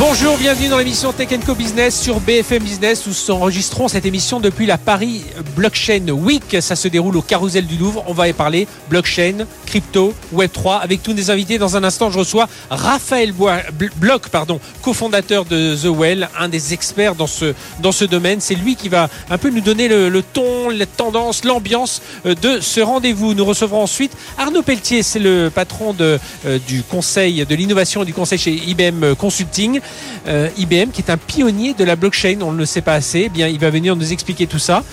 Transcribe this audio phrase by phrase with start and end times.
[0.00, 4.38] Bonjour, bienvenue dans l'émission Tech Co Business sur BFM Business où nous enregistrons cette émission
[4.38, 5.24] depuis la Paris
[5.56, 6.56] Blockchain Week.
[6.60, 8.04] Ça se déroule au Carousel du Louvre.
[8.06, 11.58] On va y parler blockchain, crypto, Web3 avec tous nos invités.
[11.58, 14.22] Dans un instant, je reçois Raphaël Bloch,
[14.82, 18.40] cofondateur de The Well, un des experts dans ce, domaine.
[18.40, 22.60] C'est lui qui va un peu nous donner le, ton, la tendance, l'ambiance euh, de
[22.60, 23.34] ce rendez-vous.
[23.34, 26.18] Nous recevrons ensuite Arnaud Pelletier, c'est le patron euh,
[26.68, 29.80] du conseil de l'innovation et du conseil chez IBM Consulting.
[30.26, 33.22] Euh, IBM qui est un pionnier de la blockchain, on ne le sait pas assez,
[33.26, 34.84] eh bien il va venir nous expliquer tout ça.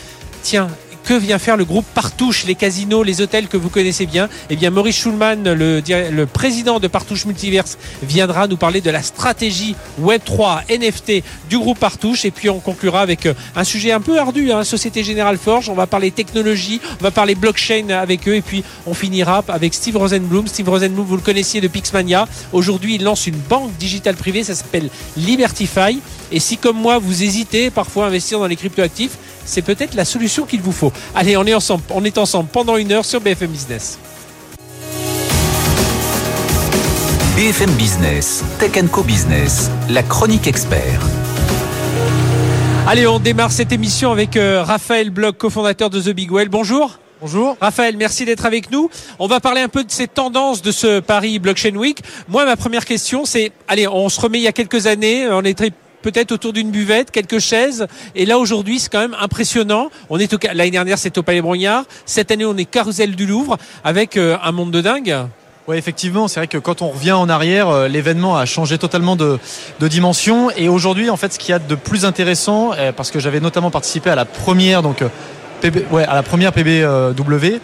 [0.44, 0.70] Tiens,
[1.05, 4.27] que vient faire le groupe Partouche, les casinos, les hôtels que vous connaissez bien?
[4.50, 9.76] Eh bien, Maurice Schulman, le, président de Partouche Multiverse, viendra nous parler de la stratégie
[10.02, 12.26] Web3 NFT du groupe Partouche.
[12.26, 15.70] Et puis, on conclura avec euh, un sujet un peu ardu, hein, Société Générale Forge.
[15.70, 18.35] On va parler technologie, on va parler blockchain avec eux.
[18.35, 20.48] Et puis, on finira avec Steve Rosenblum.
[20.48, 22.27] Steve Rosenblum, vous le connaissiez de Pixmania.
[22.52, 25.99] Aujourd'hui, il lance une banque digitale privée, ça s'appelle Libertify.
[26.32, 30.05] Et si, comme moi, vous hésitez parfois à investir dans les cryptoactifs, c'est peut-être la
[30.05, 30.91] solution qu'il vous faut.
[31.13, 33.98] Allez, on est ensemble, on est ensemble pendant une heure sur BFM Business.
[37.35, 41.02] BFM Business, Tech Co Business, la chronique expert.
[42.87, 46.49] Allez, on démarre cette émission avec euh, Raphaël Bloch, cofondateur de The Big Well.
[46.49, 46.99] Bonjour.
[47.20, 47.57] Bonjour.
[47.59, 48.90] Raphaël, merci d'être avec nous.
[49.20, 51.99] On va parler un peu de ces tendances de ce Paris Blockchain Week.
[52.27, 55.41] Moi, ma première question, c'est, allez, on se remet il y a quelques années, on
[55.43, 55.71] est très
[56.06, 57.88] peut-être autour d'une buvette, quelques chaises.
[58.14, 59.90] Et là aujourd'hui, c'est quand même impressionnant.
[60.12, 61.84] On est l'année dernière, c'était au Palais Brognard.
[62.06, 65.18] Cette année, on est Carousel du Louvre avec euh, un monde de dingue.
[65.68, 69.16] Oui, effectivement, c'est vrai que quand on revient en arrière, euh, l'événement a changé totalement
[69.16, 69.40] de,
[69.81, 70.52] dimension.
[70.52, 73.40] Et aujourd'hui, en fait, ce qu'il y a de plus intéressant, euh, parce que j'avais
[73.40, 77.59] notamment participé à la première, donc à la première PBW.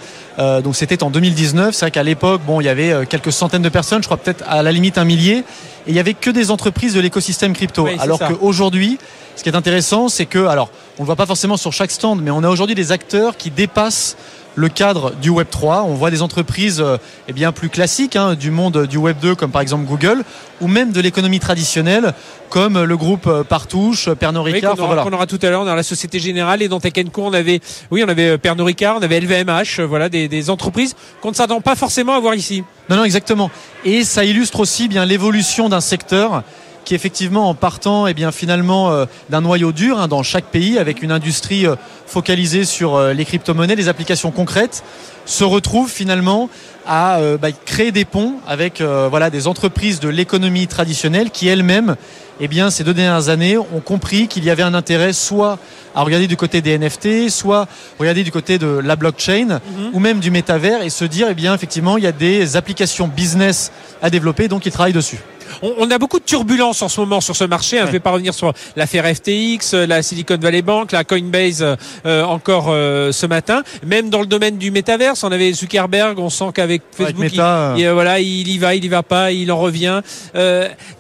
[0.63, 1.75] Donc c'était en 2019.
[1.75, 4.43] C'est vrai qu'à l'époque, bon, il y avait quelques centaines de personnes, je crois peut-être
[4.47, 5.43] à la limite un millier,
[5.87, 7.87] et il y avait que des entreprises de l'écosystème crypto.
[7.99, 8.97] alors qu'aujourd'hui,
[9.35, 11.91] ce qui est intéressant, c'est que, alors, on ne le voit pas forcément sur chaque
[11.91, 14.17] stand, mais on a aujourd'hui des acteurs qui dépassent
[14.55, 15.83] le cadre du Web 3.
[15.83, 16.97] On voit des entreprises euh,
[17.27, 20.23] eh bien plus classiques hein, du monde du Web 2 comme par exemple Google
[20.59, 22.13] ou même de l'économie traditionnelle
[22.49, 24.73] comme le groupe euh, Partouche, Pernod Ricard.
[24.73, 27.61] Oui, qu'on aura, tout à l'heure dans la Société Générale et dans Tech on avait
[27.91, 31.35] oui on avait euh, Pernod Ricard, on avait LVMH, voilà des, des entreprises qu'on ne
[31.35, 32.63] s'attend pas forcément à voir ici.
[32.89, 33.49] Non non exactement.
[33.85, 36.43] Et ça illustre aussi bien l'évolution d'un secteur
[36.83, 40.77] qui effectivement en partant eh bien finalement euh, d'un noyau dur hein, dans chaque pays
[40.77, 41.75] avec une industrie euh,
[42.05, 44.83] focalisée sur euh, les crypto-monnaies, les applications concrètes,
[45.25, 46.49] se retrouve finalement
[46.87, 51.95] à bah, créer des ponts avec voilà des entreprises de l'économie traditionnelle qui elles-mêmes
[52.43, 55.59] eh bien, ces deux dernières années ont compris qu'il y avait un intérêt soit
[55.93, 57.67] à regarder du côté des NFT, soit
[57.99, 59.89] regarder du côté de la blockchain mhm.
[59.93, 63.07] ou même du métavers et se dire, eh bien, effectivement, il y a des applications
[63.07, 63.71] business
[64.01, 65.19] à développer, donc ils travaillent dessus.
[65.61, 67.77] On, a beaucoup de turbulences en ce moment sur ce marché.
[67.77, 67.83] Hein.
[67.83, 71.65] Je ne vais pas revenir sur l'affaire FTX, la Silicon Valley Bank, la Coinbase
[72.05, 73.63] euh, encore euh, ce matin.
[73.85, 76.19] Même dans le domaine du métaverse, on avait Zuckerberg.
[76.19, 79.51] On sent qu'avec Facebook, il, euh, voilà, il y va, il y va pas, il
[79.51, 80.01] en revient.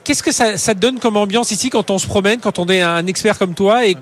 [0.03, 2.81] Qu'est-ce que ça, ça donne comme ambiance ici quand on se promène, quand on est
[2.81, 3.97] un expert comme toi et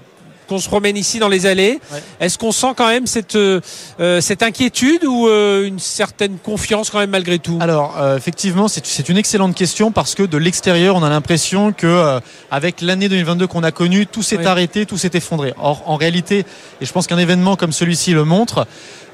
[0.50, 1.80] qu'on se promène ici dans les allées.
[2.20, 3.62] Est-ce qu'on sent quand même cette, euh,
[4.00, 7.58] euh, cette inquiétude ou euh, une certaine confiance quand même malgré tout?
[7.62, 12.82] Alors effectivement, c'est une excellente question parce que de l'extérieur, on a l'impression que avec
[12.82, 15.54] l'année 2022 qu'on a connue, tout s'est arrêté, tout s'est effondré.
[15.62, 16.46] Or, en réalité,
[16.82, 18.66] et je pense qu'un événement comme celui-ci le montre,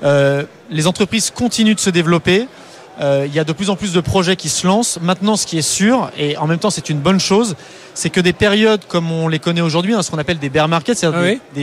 [0.02, 2.48] les entreprises continuent de se développer.
[3.02, 5.00] Il y a de plus en plus de projets qui se lancent.
[5.02, 7.56] Maintenant, ce qui est sûr, et en même temps c'est une bonne chose,
[7.94, 10.68] c'est que des périodes comme on les connaît aujourd'hui, hein, ce qu'on appelle des bear
[10.68, 11.54] markets, c'est-à-dire ah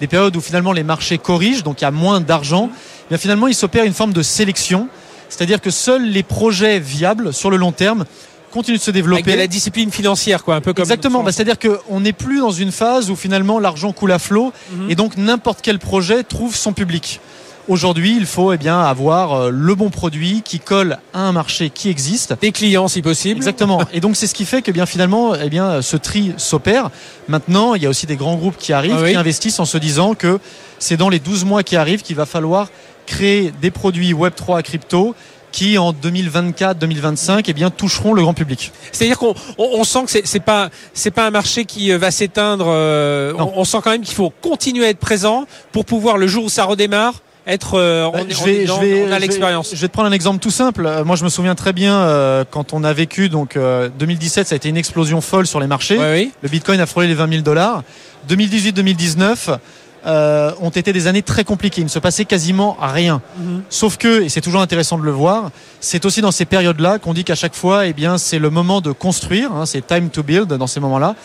[0.00, 3.18] des, périodes où finalement les marchés corrigent, donc il y a moins d'argent, eh bien
[3.18, 4.88] finalement il s'opère une forme de sélection,
[5.28, 8.04] c'est-à-dire que seuls les projets viables sur le long terme
[8.50, 9.22] continuent de se développer.
[9.22, 10.82] Avec la discipline financière, quoi, un peu comme.
[10.82, 11.22] Exactement.
[11.22, 14.90] Bah, c'est-à-dire qu'on n'est plus dans une phase où finalement l'argent coule à flot mhm.
[14.90, 17.20] et donc n'importe quel projet trouve son public.
[17.68, 21.68] Aujourd'hui, il faut eh bien avoir euh, le bon produit qui colle à un marché
[21.68, 22.34] qui existe.
[22.40, 23.36] Des clients si possible.
[23.36, 23.82] Exactement.
[23.92, 26.90] Et donc c'est ce qui fait que bien finalement, eh bien ce tri s'opère.
[27.28, 29.76] Maintenant, il y a aussi des grands groupes qui arrivent, ah qui investissent en se
[29.76, 30.40] disant que
[30.78, 32.68] c'est dans les 12 mois qui arrivent qu'il va falloir
[33.04, 35.14] créer des produits Web 3 crypto
[35.52, 38.72] qui en 2024-2025 eh bien toucheront le grand public.
[38.92, 42.66] C'est-à-dire qu'on on, sent que c'est pas c'est pas un marché qui euh, va s'éteindre.
[42.68, 46.44] Euh, on, sent quand même qu'il faut continuer à être présent pour pouvoir le jour
[46.44, 49.70] où ça redémarre être euh, bah, je vais, je vais, on a l'expérience.
[49.74, 50.86] Je vais te prendre un exemple tout simple.
[50.86, 53.58] Euh, moi, je me souviens très bien euh, quand on a vécu donc
[53.98, 55.96] 2017, ça a été une explosion folle sur les marchés.
[55.98, 57.82] Le Bitcoin a frôlé les 20 000 dollars.
[58.28, 59.58] 2018-2019.
[60.06, 61.80] euh, ont été des années très compliquées.
[61.80, 63.20] Il ne se passait quasiment rien.
[63.36, 63.62] Mhm.
[63.68, 67.12] Sauf que, et c'est toujours intéressant de le voir, c'est aussi dans ces périodes-là qu'on
[67.14, 69.52] dit qu'à chaque fois, eh bien, c'est le moment de construire.
[69.52, 71.16] hein, c'est time to build dans ces moments-là.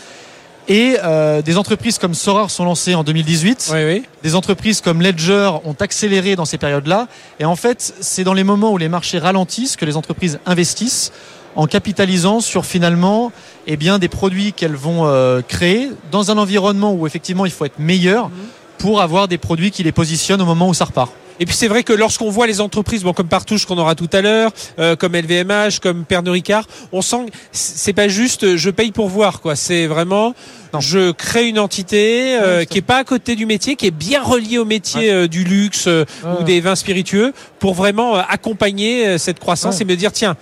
[0.67, 3.71] Et euh, des entreprises comme Sora sont lancées en 2018.
[3.73, 4.03] Oui, oui.
[4.23, 7.07] Des entreprises comme Ledger ont accéléré dans ces périodes-là.
[7.39, 11.11] Et en fait, c'est dans les moments où les marchés ralentissent que les entreprises investissent
[11.55, 13.31] en capitalisant sur finalement
[13.67, 17.65] eh bien, des produits qu'elles vont euh, créer dans un environnement où effectivement il faut
[17.65, 18.31] être meilleur
[18.77, 21.11] pour avoir des produits qui les positionnent au moment où ça repart.
[21.39, 24.09] Et puis c'est vrai que lorsqu'on voit les entreprises, bon comme Partouche qu'on aura tout
[24.13, 28.57] à l'heure, euh, comme LVMH, comme Pernod Ricard, on sent que c'est pas juste euh,
[28.57, 29.55] je paye pour voir quoi.
[29.55, 30.35] C'est vraiment
[30.73, 30.79] Non.
[30.79, 33.91] je crée une entité euh, Ouais, qui est pas à côté du métier, qui est
[33.91, 36.05] bien reliée au métier euh, du luxe euh,
[36.39, 40.35] ou des vins spiritueux pour vraiment accompagner cette croissance et me dire tiens.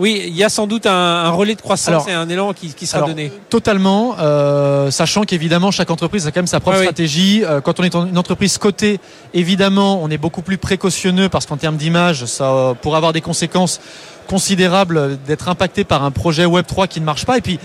[0.00, 2.52] Oui, il y a sans doute un, un relais de croissance Alors- et un élan
[2.54, 3.30] qui, qui sera Alors, donné.
[3.50, 6.84] Totalement, euh, sachant qu'évidemment chaque entreprise a quand même sa propre oui.
[6.84, 7.44] stratégie.
[7.44, 8.98] Euh, quand on est une entreprise cotée,
[9.34, 13.20] évidemment, on est beaucoup plus précautionneux parce qu'en termes d'image, ça euh, pourrait avoir des
[13.20, 13.78] conséquences
[14.26, 17.36] considérables d'être impacté par un projet Web 3 qui ne marche pas.
[17.36, 17.58] Et puis,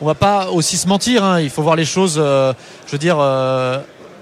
[0.00, 1.22] on va pas aussi se mentir.
[1.24, 2.52] hein, il faut voir les choses, euh,
[2.86, 3.78] je veux dire, euh,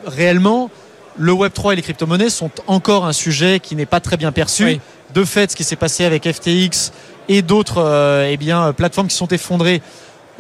[0.06, 0.70] réellement.
[1.16, 4.32] Le Web 3 et les crypto-monnaies sont encore un sujet qui n'est pas très bien
[4.32, 4.64] perçu.
[4.64, 4.80] Oui.
[5.12, 6.92] De fait, ce qui s'est passé avec FTX
[7.30, 9.80] et d'autres euh, eh bien, plateformes qui sont effondrées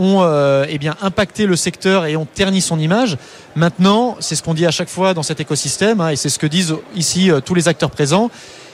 [0.00, 3.16] ont euh, eh bien, impacté le secteur et ont terni son image.
[3.54, 6.38] Maintenant, c'est ce qu'on dit à chaque fois dans cet écosystème, hein, et c'est ce
[6.38, 8.28] que disent ici euh, tous les acteurs présents,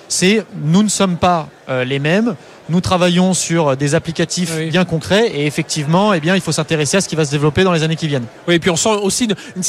[0.09, 2.35] c'est nous ne sommes pas les mêmes,
[2.69, 4.71] nous travaillons sur des applicatifs Oui.
[4.71, 7.63] bien concrets, et effectivement, eh bien, il faut s'intéresser à ce qui va se développer
[7.65, 8.27] dans les années qui viennent.
[8.49, 9.63] Oui, et puis on sent aussi une,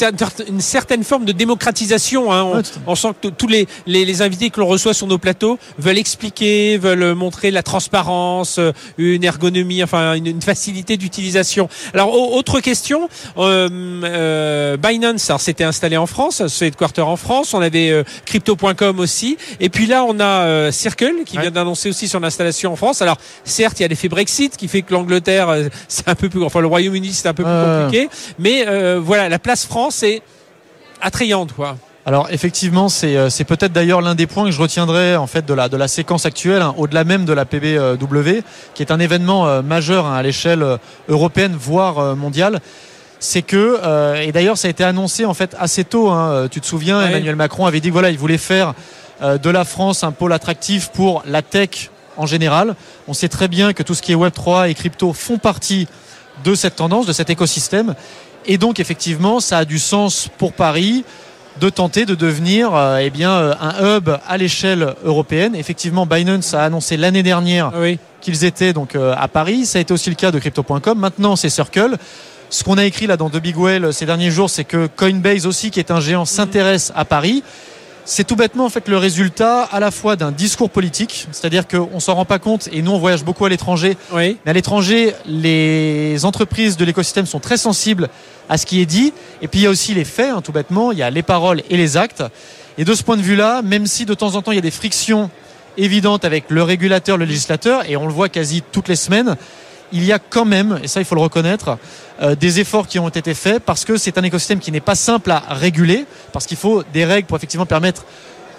[0.60, 2.32] certaine, forme de démocratisation.
[2.32, 2.62] Hein.
[2.86, 5.98] On, sent que tous les, les, les invités que l'on reçoit sur nos plateaux veulent
[5.98, 11.68] expliquer, veulent montrer la transparence, euh, une ergonomie, enfin une, une facilité d'utilisation.
[11.94, 13.68] Alors, au- autre question, euh,
[14.04, 18.98] euh, Binance, alors c'était installé en France, c'est headquarter en France, on avait euh, crypto.com
[18.98, 21.42] aussi, et puis là on a euh, Circle qui Ouais.
[21.42, 23.02] vient d'annoncer aussi son installation en France.
[23.02, 26.28] Alors, certes, il y a l'effet Brexit qui fait que l'Angleterre, euh, c'est un peu
[26.28, 28.08] plus, enfin le Royaume-Uni, c'est un peu plus compliqué.
[28.38, 30.22] Mais euh, voilà, la place France est
[31.00, 31.76] attrayante, quoi.
[32.08, 35.44] Alors effectivement, c'est euh, c'est peut-être d'ailleurs l'un des points que je retiendrai en fait
[35.44, 38.40] de la de la séquence actuelle, hein, au-delà même de la PBW,
[38.72, 40.64] qui est un événement euh, majeur hein, à l'échelle
[41.10, 42.60] européenne voire mondiale.
[43.20, 46.08] C'est que euh, et d'ailleurs ça a été annoncé en fait assez tôt.
[46.08, 47.02] hein, tu te souviens.
[47.02, 48.72] Emmanuel Macron avait dit que voilà, il voulait faire
[49.22, 52.74] de la France un pôle attractif pour la tech en général.
[53.06, 55.88] On sait très bien que tout ce qui est Web 3 et crypto font partie
[56.44, 57.94] de cette tendance, de cet écosystème.
[58.46, 61.04] Et donc effectivement, ça a du sens pour Paris
[61.60, 65.56] de tenter de devenir euh, eh bien, euh, un hub à l'échelle européenne.
[65.56, 67.98] Effectivement, Binance a annoncé l'année dernière Ah oui.
[68.20, 69.66] qu'ils étaient donc euh, à Paris.
[69.66, 70.96] Ça a été aussi le cas de Crypto.com.
[70.96, 71.96] Maintenant, c'est Circle.
[72.50, 74.86] Ce qu'on a écrit là dans The Big Whale euh, ces derniers jours, c'est que
[74.86, 77.42] Coinbase aussi, qui est un géant, s'intéresse à Paris.
[78.10, 82.00] C'est tout bêtement en fait le résultat à la fois d'un discours politique, c'est-à-dire qu'on
[82.00, 84.38] s'en rend pas compte et nous on voyage beaucoup à l'étranger Oui.
[84.46, 88.08] mais à l'étranger, les entreprises de l'écosystème sont très sensibles
[88.48, 89.12] à ce qui est dit.
[89.42, 90.90] Et puis il y a aussi les faits, hein, tout bêtement.
[90.90, 92.24] Il y a les paroles et les actes.
[92.78, 94.62] Et de ce point de vue-là, même si de temps en temps il y a
[94.62, 95.28] des frictions
[95.76, 99.36] évidentes avec le régulateur, le législateur, et on le voit quasi toutes les semaines,
[99.92, 101.78] il y a quand même, et ça il faut le reconnaître,
[102.22, 104.94] euh, des efforts qui ont été faits parce que c'est un écosystème qui n'est pas
[104.94, 108.04] simple à réguler, parce qu'il faut des règles pour effectivement permettre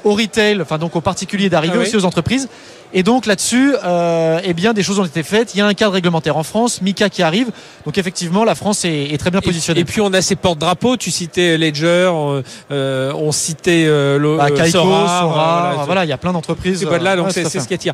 [0.05, 1.85] au retail, enfin donc aux particuliers d'arriver Ah oui.
[1.87, 2.47] aussi aux entreprises.
[2.91, 5.53] Et donc là-dessus, euh, eh bien des choses ont été faites.
[5.53, 7.51] Il y a un cadre réglementaire en France, Mika qui arrive.
[7.85, 9.81] Donc effectivement, la France est, est très bien positionnée.
[9.81, 10.97] et puis on a ces porte-drapeaux.
[10.97, 15.83] Tu citais Ledger, on, euh, on citait euh, le, Bah, euh, Kaiko, Sora, Sora, euh,
[15.85, 16.79] voilà, il y a plein d'entreprises.
[16.79, 17.93] ces boîtes-là, euh, donc ouais, c'est ce qui attire.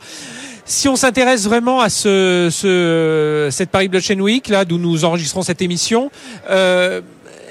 [0.67, 5.43] Si on s'intéresse vraiment à ce, ce cette Paris Blockchain Week là, d'où nous enregistrons
[5.43, 6.09] cette émission,
[6.49, 7.01] euh,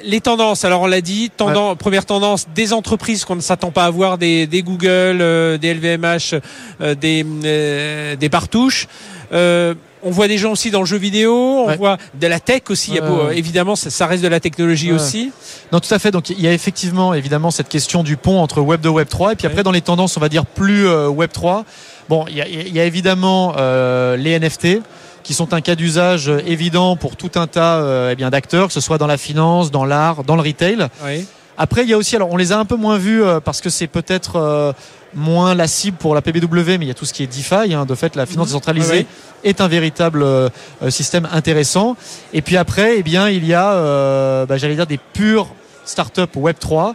[0.02, 0.64] les tendances.
[0.64, 4.18] Alors on l'a dit, tendance, première tendance des entreprises qu'on ne s'attend pas à voir,
[4.18, 4.88] des, des Google,
[5.21, 6.35] euh, des LVMH,
[6.80, 8.88] euh, des euh, des Partouches.
[9.33, 9.75] Euh,
[10.06, 11.76] on voit des gens aussi dans le jeu vidéo, on Ouais.
[11.78, 12.90] voit de la tech aussi.
[12.90, 13.38] Il y a Ouais, beau- ouais.
[13.38, 14.97] évidemment, ça, ça reste de la technologie Ouais.
[15.00, 15.30] aussi.
[15.73, 16.11] Non, tout à fait.
[16.11, 19.33] Donc il y a effectivement, évidemment, cette question du pont entre Web 2 Web 3.
[19.33, 21.64] Et puis après, dans les tendances, on va dire plus euh, Web 3.
[22.08, 24.80] Bon, il y a, il y a évidemment euh, les NFT
[25.23, 28.66] qui sont un cas d'usage euh, évident pour tout un tas euh, eh bien d'acteurs,
[28.68, 30.87] que ce soit dans la finance, dans l'art, dans le retail.
[31.04, 31.26] Oui.
[31.56, 33.61] Après, il y a aussi, alors on les a un peu moins vus euh, parce
[33.61, 34.75] que c'est peut-être
[35.14, 37.73] moins la cible pour la PBW, mais il y a tout ce qui est DeFi.
[37.73, 38.52] Hein, de fait, la finance Mhm.
[38.54, 39.06] décentralisée ouais.
[39.44, 40.49] est un véritable euh,
[40.88, 41.96] système intéressant.
[42.32, 45.46] Et puis après, eh bien, il y a, euh, bah, j'allais dire, des pures
[45.84, 46.94] startups Web 3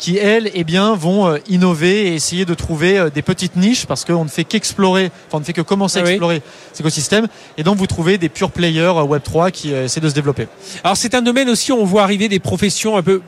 [0.00, 3.86] qui elles eh bien vont euh, innover et essayer de trouver euh, des petites niches
[3.86, 6.10] parce qu'on ne fait qu'explorer enfin on ne fait que commencer à Ah oui.
[6.12, 6.42] explorer
[6.72, 10.08] cet écosystème et donc vous trouvez des pure players euh, Web 3 qui essaient de
[10.08, 10.48] se développer.
[10.82, 13.20] Alors c'est un domaine aussi où on voit arriver des professions un peu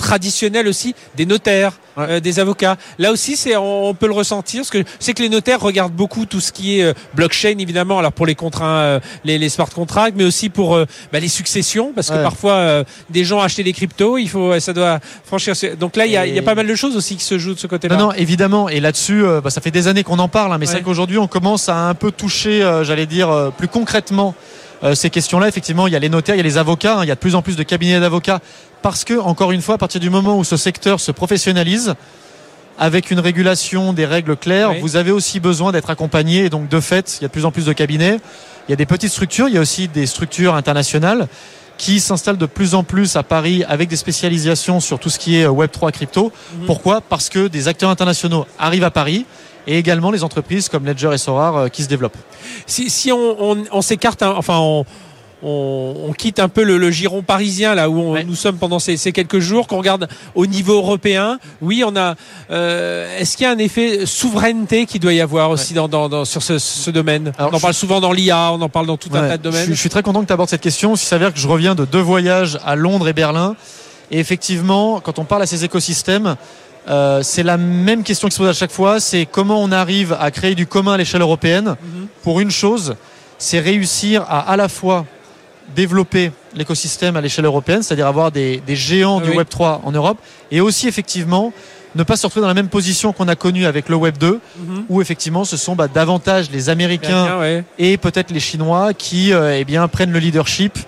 [0.00, 2.76] traditionnelle aussi des notaires, euh, des avocats.
[2.98, 6.26] Là aussi, c'est on, peut le ressentir parce que c'est que les notaires regardent beaucoup
[6.26, 7.98] tout ce qui est euh, blockchain évidemment.
[7.98, 10.78] Alors pour les contrats, les, les, smart contracts, mais aussi pour
[11.12, 15.00] bah, les successions parce que parfois des gens achètent des cryptos, il faut ça doit
[15.24, 15.54] franchir.
[15.78, 17.54] Donc là, il y a, y a, pas mal de choses aussi qui se jouent
[17.54, 17.96] de ce côté-là.
[17.96, 18.68] Non, non, évidemment.
[18.68, 21.18] Et là-dessus, bah, ça fait des années qu'on en parle, hein, mais c'est vrai qu'aujourd'hui,
[21.18, 24.34] on commence à un peu toucher, j'allais dire, plus concrètement
[24.82, 25.48] euh, ces questions-là.
[25.48, 27.04] Effectivement, il y a les notaires, il y a les avocats, hein.
[27.04, 28.40] il y a de plus en plus de cabinets d'avocats
[28.82, 31.94] parce que, encore une fois, à partir du moment où ce secteur se professionnalise,
[32.78, 36.46] avec une régulation, des règles claires, vous avez aussi besoin d'être accompagné.
[36.46, 38.18] Et donc, de fait, il y a de plus en plus de cabinets.
[38.68, 41.28] Il y a des petites structures, il y a aussi des structures internationales
[41.76, 45.36] qui s'installent de plus en plus à Paris avec des spécialisations sur tout ce qui
[45.36, 46.30] est euh, Web3 crypto.
[46.54, 46.66] Mhm.
[46.66, 47.00] Pourquoi?
[47.00, 49.24] Parce que des acteurs internationaux arrivent à Paris
[49.70, 52.16] et également les entreprises comme Ledger et Sorar euh, qui se développent.
[52.66, 54.84] Si, si on, on, on s'écarte, hein, enfin on,
[55.42, 59.38] on, quitte un peu le, giron parisien là où nous sommes pendant ces, ces quelques
[59.38, 61.38] jours, qu'on regarde au niveau européen.
[61.62, 62.16] Oui, on a.
[62.50, 66.08] Euh, Est-ce qu'il y a un effet souveraineté qui doit y avoir aussi dans, dans,
[66.08, 67.32] dans, sur ce, ce domaine?
[67.38, 69.66] On en parle souvent dans l'IA, on en parle dans tout un tas de domaines.
[69.66, 70.94] Je, je, suis très content que tu abordes cette question.
[70.94, 73.54] Il s'avère que je reviens de deux voyages à Londres et Berlin.
[74.10, 76.36] Et effectivement, quand on parle à ces écosystèmes,
[76.90, 80.16] euh, c'est la même question qui se pose à chaque fois, c'est comment on arrive
[80.18, 81.76] à créer du commun à l'échelle européenne.
[81.80, 82.06] Mhm.
[82.22, 82.96] Pour une chose,
[83.38, 85.06] c'est réussir à à la fois
[85.74, 90.18] développer l'écosystème à l'échelle européenne, c'est-à-dire avoir des, géants du Web 3 en Europe,
[90.50, 91.52] et aussi effectivement
[91.94, 94.40] ne pas se retrouver dans la même position qu'on a connue avec le Web 2,
[94.58, 94.84] mhm.
[94.88, 99.64] où effectivement ce sont bah, davantage les Américains et peut-être les Chinois qui euh, eh
[99.64, 100.78] bien, prennent le leadership,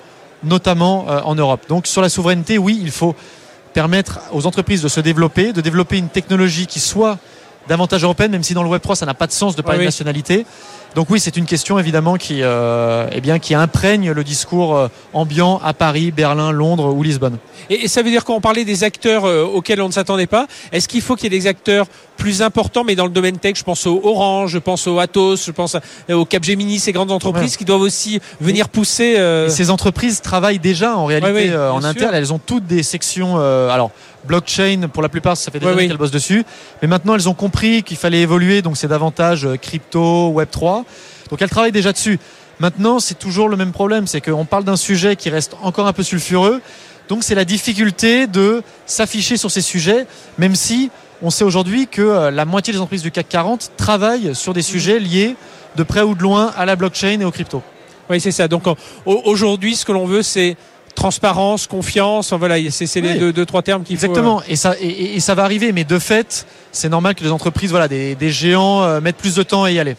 [0.42, 1.62] notamment euh, en Europe.
[1.68, 3.14] Donc sur la souveraineté, oui, il faut
[3.72, 7.18] permettre aux entreprises de se développer, de développer une technologie qui soit
[7.68, 9.80] davantage européenne, même si dans le Web 3 ça n'a pas de sens de parler
[9.80, 10.46] de nationalité.
[10.94, 14.88] Donc oui, c'est une question évidemment qui, euh, eh bien, qui imprègne le discours euh,
[15.14, 17.38] ambiant à Paris, Berlin, Londres ou Lisbonne.
[17.70, 20.46] Et, ça veut dire qu'on parlait des acteurs euh, auxquels on ne s'attendait pas.
[20.70, 21.86] Est-ce qu'il faut qu'il y ait des acteurs
[22.18, 25.46] plus importants, mais dans le domaine tech, je pense au Orange, je pense au Atos,
[25.46, 25.76] je pense
[26.10, 29.16] au Capgemini, ces grandes entreprises qui doivent aussi venir pousser.
[29.48, 32.14] ces entreprises travaillent déjà en réalité en interne.
[32.14, 33.40] Elles ont toutes des sections.
[33.40, 33.90] alors
[34.24, 36.44] blockchain pour la plupart ça fait des années qu'elles bossent dessus
[36.80, 40.81] mais maintenant elles ont compris qu'il fallait évoluer donc c'est davantage crypto web 3
[41.30, 42.18] donc elle travaille déjà dessus.
[42.60, 45.92] Maintenant, c'est toujours le même problème, c'est qu'on parle d'un sujet qui reste encore un
[45.92, 46.60] peu sulfureux.
[47.08, 50.06] Donc c'est la difficulté de s'afficher sur ces sujets,
[50.38, 50.90] même si
[51.22, 54.62] on sait aujourd'hui que euh, la moitié des entreprises du CAC 40 travaillent sur des
[54.62, 55.36] sujets liés
[55.76, 57.62] de près ou de loin à la blockchain et aux crypto.
[58.10, 58.48] Oui, c'est ça.
[58.48, 58.64] Donc
[59.06, 60.56] aujourd'hui, ce que l'on veut, c'est
[60.94, 62.32] transparence, confiance.
[62.32, 64.06] Voilà, c'est les deux, trois termes qu'il faut.
[64.06, 64.40] Exactement.
[64.40, 65.72] Euh, et ça, et, ça va arriver.
[65.72, 69.42] Mais de fait, c'est normal que les entreprises, voilà, des, géants euh, mettent plus de
[69.42, 69.96] temps à y aller.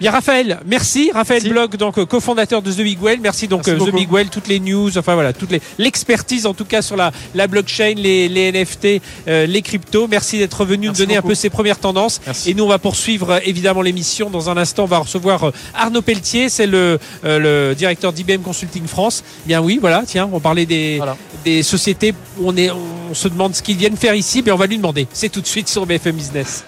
[0.00, 1.10] Bien Raphaël, merci.
[1.12, 3.20] Raphaël Bloch, donc euh, cofondateur de The Big Well.
[3.20, 6.64] Merci donc euh, The Big Well, toutes les news, enfin voilà, toute l'expertise en tout
[6.64, 10.08] cas sur la, la blockchain, les, les NFT, euh, les cryptos.
[10.08, 12.20] Merci d'être venu nous donner un peu ses premières tendances.
[12.46, 14.30] Et nous on va poursuivre évidemment l'émission.
[14.30, 19.22] Dans un instant, on va recevoir Arnaud Pelletier, c'est le, le directeur d'IBM Consulting France.
[19.46, 21.00] Bien oui, voilà, tiens, on parlait des,
[21.44, 24.66] des sociétés on, est, on se demande ce qu'ils viennent faire ici, mais on va
[24.66, 25.06] lui demander.
[25.12, 26.64] C'est tout de suite sur BFM Business.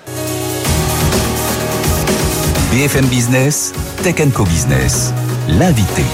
[2.73, 5.13] BFM Business, Tech Co Business,
[5.47, 6.05] l'invité.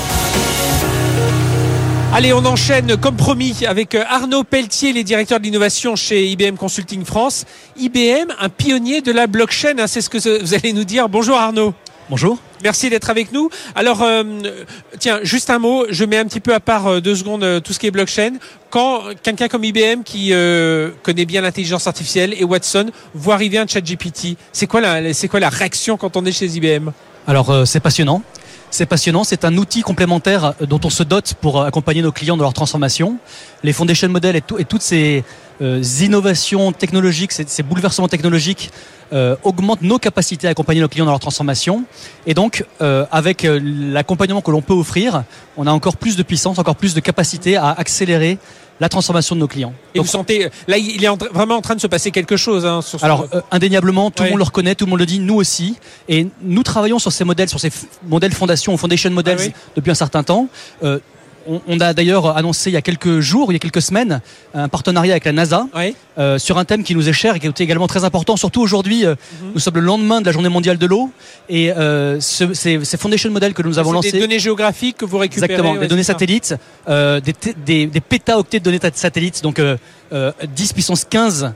[2.13, 6.57] Allez, on enchaîne comme promis avec euh, Arnaud Pelletier, les directeurs de l'innovation chez IBM
[6.57, 7.45] Consulting France.
[7.77, 11.09] IBM, un pionnier de la blockchain, hein, c'est ce que vous allez nous dire.
[11.09, 11.75] Bonjour Arnaud.
[12.11, 12.39] Bonjour.
[12.65, 13.51] Merci d'être avec nous.
[13.75, 14.25] Alors, euh,
[14.99, 17.61] tiens, juste un mot, je mets un petit peu à part euh, deux secondes euh,
[17.61, 18.39] tout ce qui est blockchain.
[18.71, 20.33] Quand quelqu'un comme IBM qui
[21.03, 25.29] connaît bien l'intelligence artificielle et Watson voit arriver un chat GPT, c'est quoi la, c'est
[25.29, 26.91] quoi la réaction quand on est chez IBM
[27.27, 28.23] Alors, c'est passionnant.
[28.71, 32.45] C'est passionnant, c'est un outil complémentaire dont on se dote pour accompagner nos clients dans
[32.45, 33.17] leur transformation.
[33.63, 35.25] Les foundation models et, et toutes ces
[35.61, 38.71] innovations technologiques, ces, ces bouleversements technologiques
[39.15, 41.85] euh, augmente nos capacités à accompagner nos clients dans leur transformation.
[42.27, 45.25] Et donc, euh, avec euh, l'accompagnement que l'on peut offrir,
[45.57, 48.37] on a encore plus de puissance, encore plus de capacité à accélérer
[48.81, 49.73] la transformation de nos clients.
[49.95, 52.67] Et vous sentez, là, il est vraiment en train de se passer quelque chose.
[52.67, 55.37] Hein, sur Alors, indéniablement, tout le monde le reconnaît, tout le monde le dit, nous
[55.37, 55.77] aussi.
[56.09, 57.71] Et nous travaillons sur ces modèles, sur ces
[58.07, 60.49] modèles fondation, foundation models ah depuis un certain temps
[61.67, 64.21] on, a d'ailleurs annoncé il y a quelques jours, il y a quelques semaines,
[64.55, 65.67] un partenariat avec la NASA
[66.19, 68.37] euh, sur un thème qui nous est cher et qui est également très important.
[68.37, 69.53] Surtout aujourd'hui, euh, mhm.
[69.55, 71.11] nous sommes le lendemain de la Journée mondiale de l'eau
[71.49, 74.13] et euh, ces, ces, foundation models que nous avons lancés.
[74.13, 75.53] Des données géographiques que vous récupérez.
[75.53, 76.55] Exactement, des données satellites,
[76.87, 79.61] des, des, des pétaoctets de données satellites, donc
[80.11, 81.53] 10 puissance 15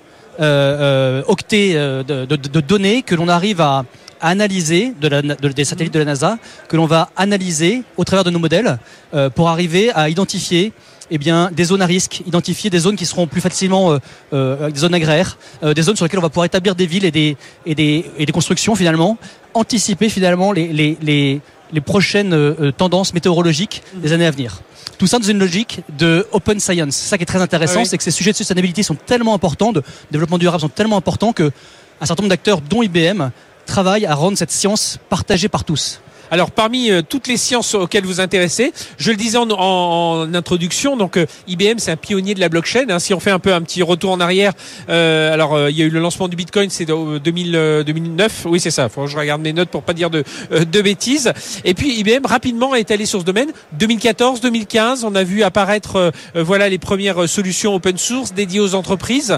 [1.26, 3.84] octets de données que l'on arrive à
[4.22, 6.38] analyser de la, des satellites de la NASA,
[6.68, 8.78] que l'on va analyser au travers de nos modèles
[9.14, 10.72] euh, pour arriver à identifier
[11.10, 13.98] eh bien, des zones à risque, identifier des zones qui seront plus facilement
[14.32, 17.36] des zones agraires, des zones sur lesquelles on va pouvoir établir des villes et des,
[17.66, 19.18] et des, et des constructions finalement,
[19.52, 24.62] anticiper finalement les, les, les, les prochaines tendances météorologiques des années à venir.
[25.02, 26.94] Tout ça dans une logique de open science.
[26.94, 29.34] C'est ça qui est très intéressant, ah c'est que ces sujets de sustainability sont tellement
[29.34, 31.50] importants, de développement durable sont tellement importants que
[32.00, 33.30] un certain nombre d'acteurs, dont IBM,
[33.66, 36.00] travaillent à rendre cette science partagée par tous.
[36.32, 41.18] Alors parmi euh, toutes les sciences auxquelles vous intéressez, je le disais en, introduction, donc
[41.18, 42.86] euh, IBM c'est un pionnier de la blockchain.
[42.88, 42.98] Hein.
[43.00, 44.54] si on fait un peu un petit retour en arrière,
[44.88, 48.88] euh, alors il y a eu le lancement du Bitcoin, c'est 2009, oui c'est ça.
[48.88, 51.30] Faut que je regarde mes notes pour pas dire de, de bêtises.
[51.66, 53.52] Et puis IBM rapidement est allé sur ce domaine.
[53.74, 59.36] 2014, 2015, on a vu apparaître voilà les premières solutions open source dédiées aux entreprises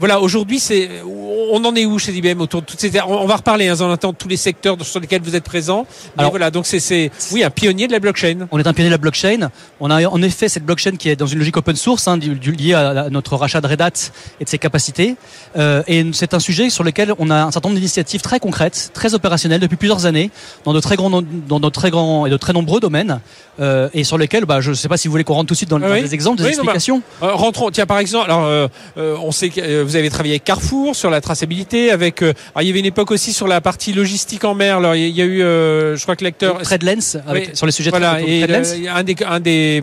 [0.00, 3.36] voilà, aujourd'hui, c'est, on en est où chez IBM autour de toutes ces, on va
[3.36, 5.86] reparler, hein, en attendant tous les secteurs sur lesquels vous êtes présents.
[6.16, 8.48] Mais Alors, voilà, donc c'est, c'est, oui, un pionnier de la blockchain.
[8.50, 9.50] On est un pionnier de la blockchain.
[9.78, 12.72] On a en effet cette blockchain qui est dans une logique open source, hein, liée
[12.72, 15.16] à, notre rachat de Red Hat et de ses capacités.
[15.58, 18.90] Euh, et c'est un sujet sur lequel on a un certain nombre d'initiatives très concrètes,
[18.94, 20.30] très opérationnelles depuis plusieurs années,
[20.64, 23.20] dans de très grands, dans de très grands et de très nombreux domaines,
[23.60, 25.54] euh, et sur lesquels, bah, je ne sais pas si vous voulez qu'on rentre tout
[25.54, 27.02] de suite dans, les exemples, des bah, explications.
[27.22, 27.70] Euh, rentrons.
[27.70, 31.10] Tiens, par exemple, alors, euh, euh, on sait que vous avez travaillé avec Carrefour sur
[31.10, 32.22] la traçabilité, avec.
[32.22, 34.78] Euh, il y avait une époque aussi sur la partie logistique en mer.
[34.78, 36.62] Alors, il y a eu, euh, je crois que l'acteur.
[36.62, 39.82] TradeLens, avec, sur les sujets voilà, de et un des un des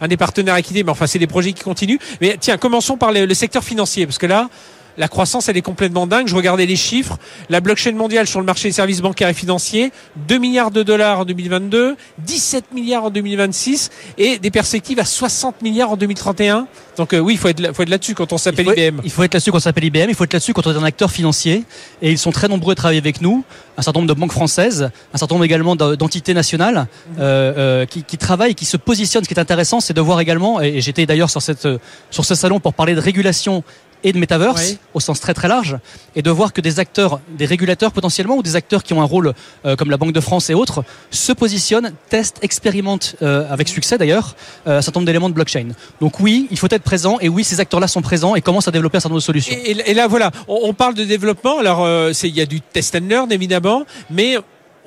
[0.00, 1.98] un des partenaires équidés, mais enfin c'est des projets qui continuent.
[2.20, 4.48] Mais tiens, commençons par le secteur financier, parce que là,
[4.96, 6.28] la croissance, elle est complètement dingue.
[6.28, 7.18] Je regardais les chiffres.
[7.48, 9.92] La blockchain mondiale sur le marché des services bancaires et financiers,
[10.28, 15.62] 2 milliards de dollars en 2022, 17 milliards en 2026 et des perspectives à 60
[15.62, 16.66] milliards en 2031.
[16.96, 19.00] Donc euh, oui, il faut être, faut être là-dessus quand on s'appelle IBM.
[19.04, 20.78] Il faut être là-dessus quand on s'appelle IBM, il faut être là-dessus quand on est
[20.78, 21.64] un acteur financier.
[22.02, 23.44] Et ils sont très nombreux à travailler avec nous.
[23.76, 27.16] Un certain nombre de banques françaises, un certain nombre également d'entités nationales mhm.
[27.18, 29.24] euh, euh, qui, qui, travaillent, qui se positionnent.
[29.24, 31.66] Ce qui est intéressant, c'est de voir également, et j'étais d'ailleurs sur, cette,
[32.10, 33.64] sur ce salon pour parler de régulation
[34.04, 35.78] et de metaverse au sens très très large
[36.14, 39.06] et de voir que des acteurs, des régulateurs potentiellement ou des acteurs qui ont un
[39.06, 39.32] rôle
[39.64, 43.98] euh, comme la Banque de France et autres se positionnent, testent, expérimentent euh, avec succès
[43.98, 45.68] d'ailleurs euh, un certain nombre d'éléments de blockchain.
[46.00, 48.72] Donc oui, il faut être présent et oui, ces acteurs-là sont présents et commencent à
[48.72, 49.56] développer un certain nombre de solutions.
[49.64, 51.58] Et, là voilà, on, on, parle de développement.
[51.58, 54.36] Alors il y a du test and learn évidemment, mais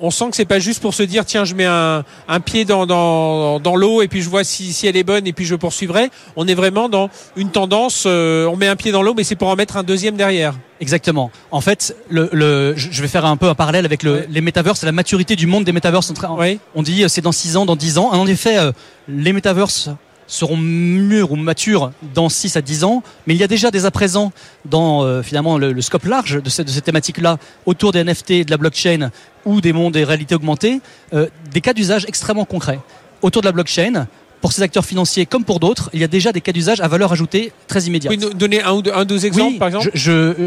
[0.00, 2.64] on sent que c'est pas juste pour se dire tiens je mets un, un pied
[2.64, 5.44] dans, dans, dans l'eau et puis je vois si, si elle est bonne et puis
[5.44, 6.10] je poursuivrai.
[6.36, 9.36] On est vraiment dans une tendance, euh, on met un pied dans l'eau mais c'est
[9.36, 10.54] pour en mettre un deuxième derrière.
[10.80, 11.30] Exactement.
[11.50, 14.84] En fait, le, le, je vais faire un peu un parallèle avec le, les metaverses,
[14.84, 16.12] la maturité du monde des metaverses.
[16.74, 18.10] On dit euh, c'est dans 6 ans, dans 10 ans.
[18.12, 18.72] En effet, euh,
[19.08, 19.90] les metaverses
[20.28, 23.84] seront mûrs ou matures dans 6 à 10 ans, mais il y a déjà dès
[23.86, 24.30] à présent
[24.64, 28.50] dans euh, finalement le, scope large de, cette, de cette thématique-là autour des NFT, de
[28.50, 29.10] la blockchain
[29.44, 30.80] ou des mondes des réalités augmentées,
[31.14, 32.78] euh, des cas d'usage extrêmement concrets.
[33.22, 34.06] Autour de la blockchain,
[34.40, 36.88] pour ces acteurs financiers comme pour d'autres, il y a déjà des cas d'usage à
[36.88, 38.12] valeur ajoutée très immédiate.
[38.12, 39.90] Vous pouvez nous donner un ou deux, exemples, par exemple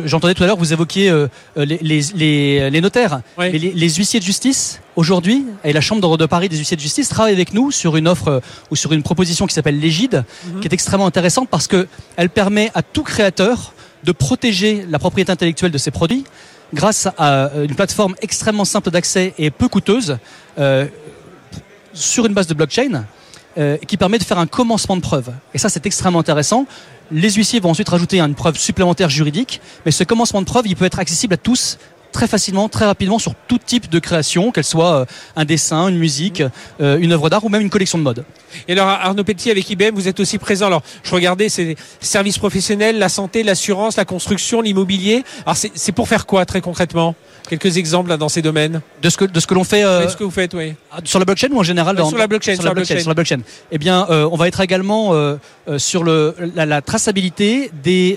[0.05, 4.25] J'entendais tout à l'heure, vous évoquiez euh, les, les, les, notaires, les, les, huissiers de
[4.25, 4.79] justice.
[4.97, 8.09] Aujourd'hui, et la Chambre de Paris des huissiers de justice travaille avec nous sur une
[8.09, 8.39] offre euh,
[8.71, 10.59] ou sur une proposition qui s'appelle l'égide, mhm.
[10.59, 13.73] qui est extrêmement intéressante parce qu'elle permet à tout créateur
[14.03, 16.25] de protéger la propriété intellectuelle de ses produits
[16.73, 20.17] grâce à euh, une plateforme extrêmement simple d'accès et peu coûteuse
[20.59, 20.87] euh,
[21.93, 23.05] sur une base de blockchain
[23.57, 25.31] euh, qui permet de faire un commencement de preuve.
[25.53, 26.65] Et ça, c'est extrêmement intéressant.
[27.11, 30.75] Les huissiers vont ensuite rajouter une preuve supplémentaire juridique, mais ce commencement de preuve, il
[30.75, 31.77] peut être accessible à tous
[32.11, 35.97] très facilement, très rapidement sur tout type de création, qu'elle soit euh, un dessin, une
[35.97, 36.43] musique,
[36.81, 38.23] euh, une œuvre d'art ou même une collection de mode.
[38.67, 40.67] Et alors Arnaud Pelletier avec IBM, vous êtes aussi présent.
[40.67, 45.23] Alors je regardais, c'est services professionnels, la santé, l'assurance, la construction, l'immobilier.
[45.45, 47.15] Alors c'est pour faire quoi très concrètement?
[47.49, 48.81] Quelques exemples là, dans ces domaines?
[49.01, 49.83] De ce que de ce que l'on fait.
[49.83, 50.75] Euh, ce que vous faites, oui?
[50.91, 52.55] Ah, sur la blockchain ou en général dans, sur la blockchain.
[52.55, 53.39] Sur, la, blockchain, Sur la blockchain.
[53.71, 55.13] Eh bien, on va être également
[55.77, 58.15] sur le la, la traçabilité des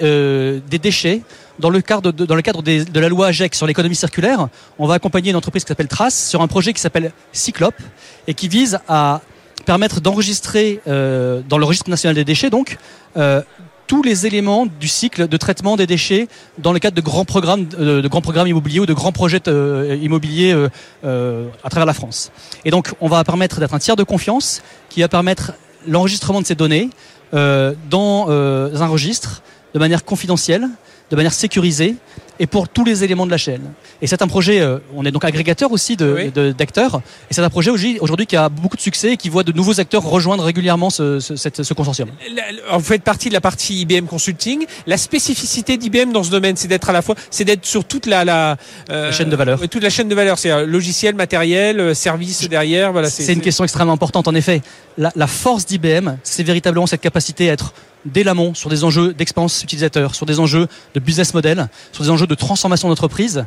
[0.69, 1.23] des déchets
[1.59, 4.87] dans le cadre de, dans le cadre de la loi AGEC sur l'économie circulaire, on
[4.87, 7.81] va accompagner une entreprise qui s'appelle Trace sur un projet qui s'appelle Cyclope
[8.27, 9.21] et qui vise à
[9.65, 12.77] permettre d'enregistrer euh, dans le registre national des déchets donc
[13.17, 13.41] euh,
[13.87, 17.67] tous les éléments du cycle de traitement des déchets dans le cadre de grands programmes,
[17.67, 20.69] de, de grands programmes immobiliers ou de grands projets euh, immobiliers euh,
[21.05, 22.31] euh, à travers la France.
[22.65, 25.53] Et donc, on va permettre d'être un tiers de confiance qui va permettre
[25.87, 26.91] l'enregistrement de ces données
[27.33, 29.43] dans un registre
[29.75, 30.69] de manière confidentielle
[31.15, 31.95] de manière sécurisée
[32.41, 33.63] et pour tous les éléments de la chaîne.
[34.03, 36.33] Et c'est un projet, euh, on est donc agrégateur aussi Oui.
[36.59, 37.01] d'acteurs,
[37.31, 39.79] et c'est un projet aujourd'hui qui a beaucoup de succès et qui voit de nouveaux
[39.79, 42.09] acteurs rejoindre régulièrement ce, ce- cette- ce consortium.
[42.73, 44.67] Vous faites partie de la partie IBM Consulting.
[44.89, 48.07] La spécificité d'IBM dans ce domaine, c'est d'être à la fois, c'est d'être sur toute
[48.07, 48.57] la, la,
[48.91, 49.61] euh, La chaîne de valeur.
[49.69, 52.91] toute la chaîne de valeur, c'est euh, logiciel, matériel, euh, service derrière.
[52.91, 54.27] Voilà, C'est une question extrêmement importante.
[54.27, 54.61] En effet,
[54.99, 57.73] la, la force d'IBM, c'est véritablement cette capacité à être
[58.05, 62.11] dès l'amont sur des enjeux d'expérience utilisateur, sur des enjeux de business model, sur des
[62.11, 63.45] enjeux de transformation d'entreprise,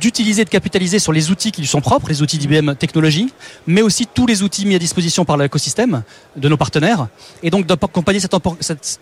[0.00, 3.28] d'utiliser de capitaliser sur les outils qui lui sont propres, les outils d'IBM technologie,
[3.68, 6.02] mais aussi tous les outils mis à disposition par l'écosystème
[6.36, 7.06] de nos partenaires,
[7.42, 8.34] et donc d'accompagner cette-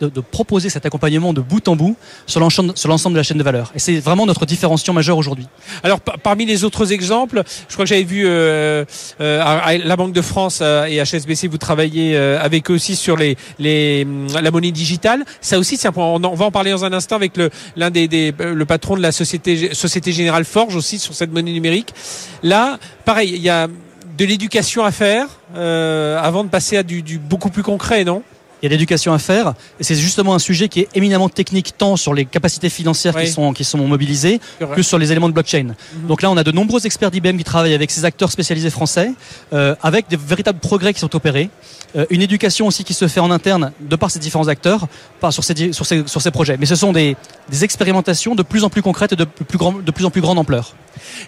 [0.01, 2.75] de, proposer cet accompagnement de bout en bout sur l'ensemble
[3.13, 3.73] de la chaîne de valeur.
[3.75, 5.47] Et c'est vraiment notre différenciation majeure aujourd'hui.
[5.83, 8.85] Alors par- parmi les autres exemples, je crois que j'avais vu euh,
[9.21, 13.17] euh, à- la Banque de France euh, et HSBC, vous travaillez avec eux aussi sur
[13.17, 14.07] les, les
[14.41, 14.94] la monnaie digitale.
[15.41, 16.07] Ça aussi, c'est un point.
[16.07, 19.13] On, va en parler dans un instant avec le l'un des, euh, patron de la
[19.13, 21.95] société Générale Forge aussi sur cette monnaie numérique.
[22.43, 23.69] Là, pareil, il y a
[24.17, 28.23] de l'éducation à faire euh, avant de passer à du beaucoup plus concret, non?
[28.65, 31.29] Il y a de l'éducation à faire, et c'est justement un sujet qui est éminemment
[31.29, 33.25] technique, tant sur les capacités financières Oui.
[33.27, 34.41] qui, sont, qui sont mobilisées,
[34.75, 35.65] que sur les éléments de blockchain.
[35.65, 36.07] Mhm.
[36.09, 39.13] Donc là, on a de nombreux experts d'IBM qui travaillent avec ces acteurs spécialisés français,
[39.53, 41.51] euh, avec des véritables progrès qui sont opérés,
[41.95, 44.87] euh, une éducation aussi qui se fait en interne de par ces différents acteurs,
[45.21, 46.57] par, sur, ces, di- sur, ces, sur ces projets.
[46.59, 47.19] Mais ce sont des,
[47.51, 50.23] des expérimentations de plus en plus concrètes et de plus, grand, de plus en plus
[50.23, 50.75] grande ampleur.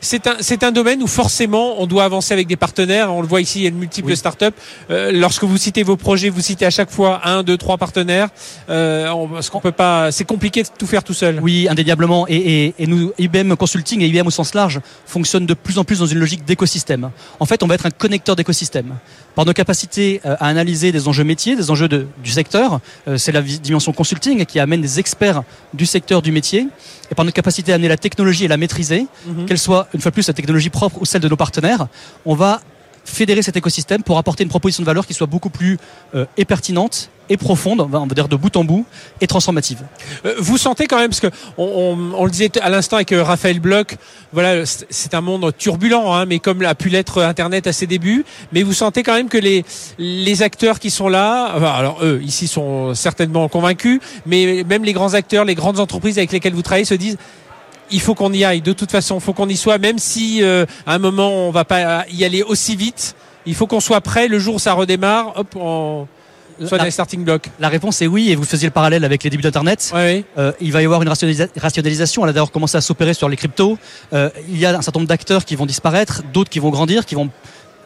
[0.00, 3.12] C'est un, domaine où forcément on doit avancer avec des partenaires.
[3.12, 4.16] On le voit ici, il y a de multiples Oui.
[4.16, 4.46] startups.
[4.90, 8.28] Euh, lorsque vous citez vos projets, vous citez à chaque fois un, deux, trois partenaires.
[8.70, 11.38] Euh, on, parce qu'on peut pas, c'est compliqué de tout faire tout seul.
[11.42, 12.26] Oui, indéniablement.
[12.28, 15.84] Et, et, et nous, IBM Consulting et IBM au sens large fonctionnent de plus en
[15.84, 17.10] plus dans une logique d'écosystème.
[17.40, 18.94] En fait, on va être un connecteur d'écosystème.
[19.34, 23.18] Par nos capacités euh, à analyser des enjeux métiers, des enjeux de- du secteur, euh,
[23.18, 25.42] c'est la dimension consulting qui amène des experts
[25.74, 26.68] du secteur du métier.
[27.10, 29.46] Et par notre capacité à amener la technologie et la maîtriser, Mhm.
[29.46, 31.86] qu'elle soit une fois de plus la technologie propre ou celle de nos partenaires,
[32.24, 32.60] on va
[33.04, 35.78] fédérer cet écosystème pour apporter une proposition de valeur qui soit beaucoup plus
[36.14, 38.84] euh, et pertinente et profonde, on va dire de bout en bout,
[39.20, 39.78] et transformative.
[40.24, 41.26] Euh, vous sentez quand même, parce que
[41.58, 43.96] on, on- on le disait à l'instant avec euh, Raphaël Bloch,
[44.32, 48.24] voilà, c'est un monde turbulent, hein, mais comme a pu l'être Internet à ses débuts.
[48.52, 49.64] Mais vous sentez quand même que les
[49.98, 55.14] les acteurs qui sont là, alors eux ici sont certainement convaincus, mais même les grands
[55.14, 57.16] acteurs, les grandes entreprises avec lesquelles vous travaillez se disent.
[57.92, 58.62] Il faut qu'on y aille.
[58.62, 61.50] De toute façon, il faut qu'on y soit, même si euh, à un moment on
[61.52, 63.14] va pas y aller aussi vite.
[63.46, 65.34] Il faut qu'on soit prêt le jour où ça redémarre.
[65.36, 66.08] Hop, on
[66.60, 67.50] soit dans La, les starting blocks.
[67.60, 69.90] la réponse est oui, et vous faisiez le parallèle avec les débuts d'Internet.
[69.94, 70.24] Ouais.
[70.38, 72.22] Euh, il va y avoir une rationalisa- rationalisation.
[72.24, 73.78] Elle a d'ailleurs commencé à s'opérer sur les cryptos.
[74.12, 77.04] Euh, il y a un certain nombre d'acteurs qui vont disparaître, d'autres qui vont grandir,
[77.06, 77.30] qui vont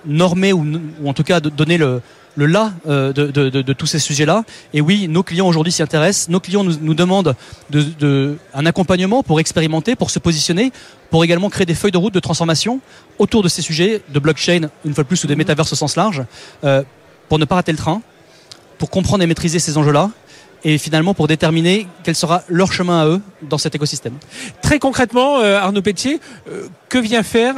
[0.07, 0.65] normer ou,
[1.03, 2.01] ou en tout cas donner le,
[2.37, 4.45] le là euh, de, de- de- de tous ces sujets-là.
[4.73, 6.29] Et oui, nos clients aujourd'hui s'y intéressent.
[6.29, 7.35] Nos clients nous, nous demandent
[7.71, 10.73] de, de- un accompagnement pour expérimenter, pour se positionner,
[11.11, 12.81] pour également créer des feuilles de route de transformation
[13.19, 15.97] autour de ces sujets de blockchain, une fois de plus, ou des métaverses au sens
[15.97, 16.23] large,
[16.65, 16.83] euh,
[17.29, 18.01] pour ne pas rater le train,
[18.81, 20.11] pour comprendre et maîtriser ces enjeux-là.
[20.65, 24.15] Et finalement, pour déterminer quel sera leur chemin à eux dans cet écosystème.
[24.63, 27.55] Très concrètement, euh, Arnaud Pétier, euh, que vient faire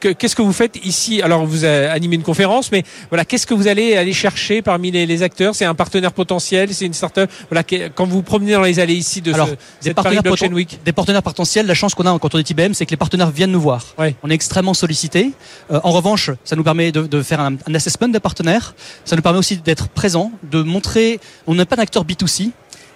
[0.00, 1.22] Qu'est-ce que vous faites ici?
[1.22, 5.06] Alors, vous animé une conférence, mais voilà, qu'est-ce que vous allez aller chercher parmi les,
[5.06, 5.54] les acteurs?
[5.54, 8.94] C'est un partenaire potentiel C'est une startup Voilà, quand vous vous promenez dans les allées
[8.94, 12.18] ici de Alors, ce, des partenaires Blockchain Week, Des partenaires potentiels, la chance qu'on a
[12.18, 13.84] quand on est IBM, c'est que les partenaires viennent nous voir.
[13.98, 14.14] Ouais.
[14.22, 15.32] On est extrêmement sollicité.
[15.70, 18.74] en revanche, ça nous permet de, de faire un, un assessment des partenaires.
[19.04, 21.20] Ça nous permet aussi d'être présent, de montrer.
[21.46, 22.50] On n'est pas un acteur B2C.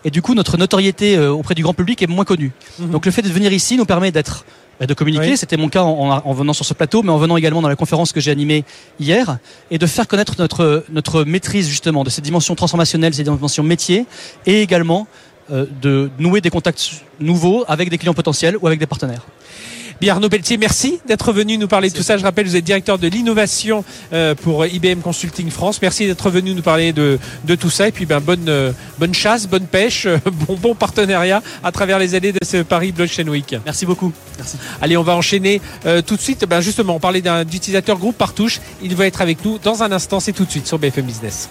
[0.04, 2.52] Et du coup, notre notoriété euh, auprès du grand public est moins connue.
[2.78, 2.90] Mhm.
[2.90, 4.44] Donc le fait de venir ici nous permet d'être
[4.86, 5.36] de communiquer, Oui.
[5.36, 7.68] c'était mon cas en, en- en venant sur ce plateau, mais en venant également dans
[7.68, 8.64] la conférence que j'ai animée
[8.98, 9.38] hier,
[9.70, 14.06] et de faire connaître notre, notre maîtrise justement de ces dimensions transformationnelles, ces dimensions métiers,
[14.46, 15.06] et également
[15.50, 19.22] euh, de nouer des contacts nouveaux avec des clients potentiels ou avec des partenaires.
[20.00, 22.16] Bien, Arnaud Pelletier, merci d'être venu nous parler de tout ça.
[22.16, 23.84] Je rappelle, vous êtes directeur de l'innovation
[24.14, 25.82] euh, pour IBM Consulting France.
[25.82, 27.86] Merci d'être venu nous parler de, de tout ça.
[27.86, 30.16] Et puis, ben, bonne, euh, bonne chasse, bonne pêche, euh,
[30.48, 33.54] bon, bon partenariat à travers les années de ce Paris Blockchain Week.
[33.66, 34.10] Merci beaucoup.
[34.38, 34.56] Merci.
[34.80, 36.46] Allez, on va enchaîner euh, tout de suite.
[36.48, 38.58] Ben, justement, on parlait d'un utilisateur groupe Partouche.
[38.82, 40.18] Il va être avec nous dans un instant.
[40.18, 41.50] C'est tout de suite sur BFM Business.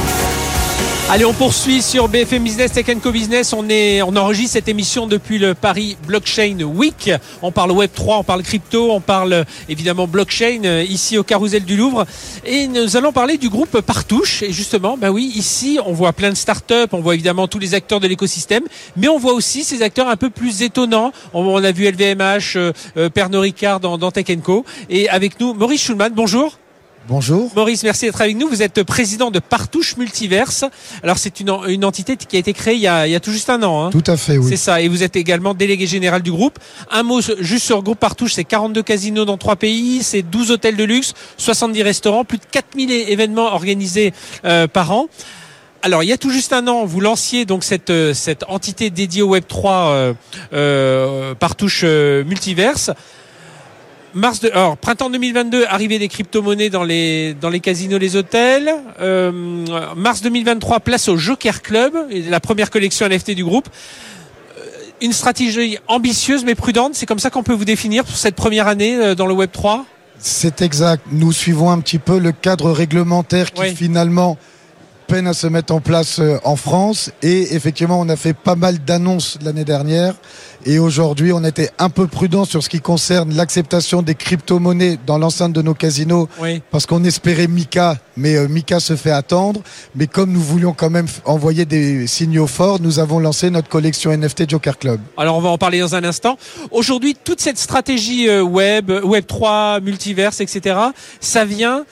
[1.13, 3.51] Allez, on poursuit sur BFM Business, Tech Co Business.
[3.51, 7.11] On, est, on enregistre cette émission depuis le Paris Blockchain Week.
[7.41, 11.75] On parle Web3, on parle crypto, on parle évidemment blockchain euh, ici au Carousel du
[11.75, 12.05] Louvre.
[12.45, 14.41] Et nous allons parler du groupe Partouche.
[14.41, 17.73] Et justement, bah oui, ici, on voit plein de startups, on voit évidemment tous les
[17.73, 18.63] acteurs de l'écosystème,
[18.95, 21.11] mais on voit aussi ces acteurs un peu plus étonnants.
[21.33, 24.63] On, a vu LVMH, euh, euh, Pernod Ricard dans, dans Tech Co.
[24.89, 26.60] Et avec nous, Maurice Schulman, bonjour.
[27.07, 27.51] Bonjour.
[27.55, 28.47] Maurice, merci d'être avec nous.
[28.47, 30.65] Vous êtes président de Partouche Multiverse.
[31.01, 33.19] Alors c'est une, une, entité qui a été créée il y a, il y a
[33.19, 33.85] tout juste un an.
[33.85, 33.89] Hein.
[33.89, 34.45] Tout à fait, oui.
[34.49, 34.81] C'est ça.
[34.81, 36.59] Et vous êtes également délégué général du groupe.
[36.91, 40.51] Un mot juste sur le groupe Partouche, c'est 42 casinos dans trois pays, c'est 12
[40.51, 44.13] hôtels de luxe, 70 restaurants, plus de 4000 événements organisés
[44.45, 45.07] euh, par an.
[45.83, 48.91] Alors, il y a tout juste un an, vous lanciez donc cette, euh, cette entité
[48.91, 50.13] dédiée au Web 3 euh,
[50.53, 52.91] euh, Partouche Multiverse
[54.13, 58.71] mars de, alors, printemps 2022, arrivée des crypto-monnaies dans les, dans les casinos, les hôtels.
[59.01, 59.31] Euh,
[59.95, 61.93] mars 2023, place au Joker Club,
[62.29, 63.67] la première collection NFT du groupe.
[64.57, 64.61] Euh,
[65.01, 68.67] une stratégie ambitieuse mais prudente, c'est comme ça qu'on peut vous définir pour cette première
[68.67, 69.85] année euh, dans le Web 3
[70.19, 71.03] C'est exact.
[71.11, 74.37] Nous suivons un petit peu le cadre réglementaire qui finalement
[75.07, 77.11] peine à se mettre en place en France.
[77.21, 80.15] Et effectivement, on a fait pas mal d'annonces l'année dernière.
[80.65, 85.17] Et aujourd'hui, on était un peu prudent sur ce qui concerne l'acceptation des crypto-monnaies dans
[85.17, 86.29] l'enceinte de nos casinos.
[86.69, 89.61] Parce qu'on espérait Mika, mais euh, Mika se fait attendre.
[89.95, 94.15] Mais comme nous voulions quand même envoyer des signaux forts, nous avons lancé notre collection
[94.15, 94.99] NFT Joker Club.
[95.17, 96.37] Alors, on va en parler dans un instant.
[96.71, 100.75] Aujourd'hui, toute cette stratégie euh, web, Web 3, multiverse, etc.,
[101.19, 101.85] ça vient,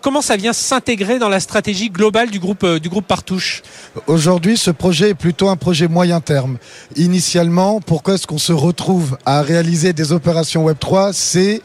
[0.00, 3.62] comment ça vient s'intégrer dans la stratégie globale du groupe, euh, du groupe Partouche?
[4.06, 6.58] Aujourd'hui, ce projet est plutôt un projet moyen terme.
[6.96, 11.62] Initialement, pourquoi est-ce qu'on se retrouve à réaliser des opérations Web3 C'est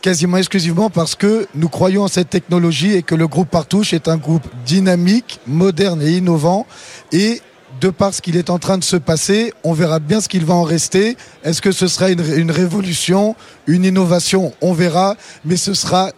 [0.00, 4.08] quasiment exclusivement parce que nous croyons en cette technologie et que le groupe Partouche est
[4.08, 6.66] un groupe dynamique, moderne et innovant.
[7.12, 7.40] Et
[7.80, 10.44] de par ce qu'il est en train de se passer, on verra bien ce qu'il
[10.44, 11.16] va en rester.
[11.44, 14.52] Est-ce que ce sera une, une révolution, une innovation?
[14.60, 16.10] On verra, mais ce sera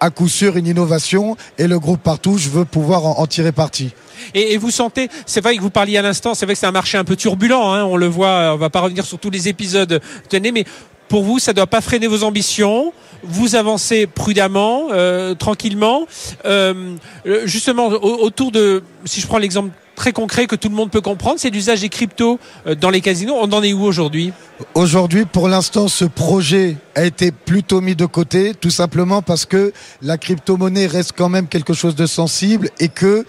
[0.00, 3.92] à coup sûr une innovation et le groupe partout je veux pouvoir en, tirer parti.
[4.34, 6.72] Et, vous sentez, c'est vrai que vous parliez à l'instant, c'est vrai que c'est un
[6.72, 9.48] marché un peu turbulent, hein, on le voit, on va pas revenir sur tous les
[9.48, 10.64] épisodes, tenez, mais
[11.08, 12.92] pour vous, ça ne doit pas freiner vos ambitions.
[13.22, 16.06] Vous avancez prudemment, euh, tranquillement.
[16.44, 16.96] Euh,
[17.44, 21.40] justement, autour de, si je prends l'exemple très concret que tout le monde peut comprendre,
[21.40, 23.34] c'est l'usage des cryptos euh, dans les casinos.
[23.40, 24.32] On en est où aujourd'hui?
[24.74, 29.72] Aujourd'hui, pour l'instant, ce projet a été plutôt mis de côté, tout simplement parce que
[30.02, 33.26] la crypto-monnaie reste quand même quelque chose de sensible et que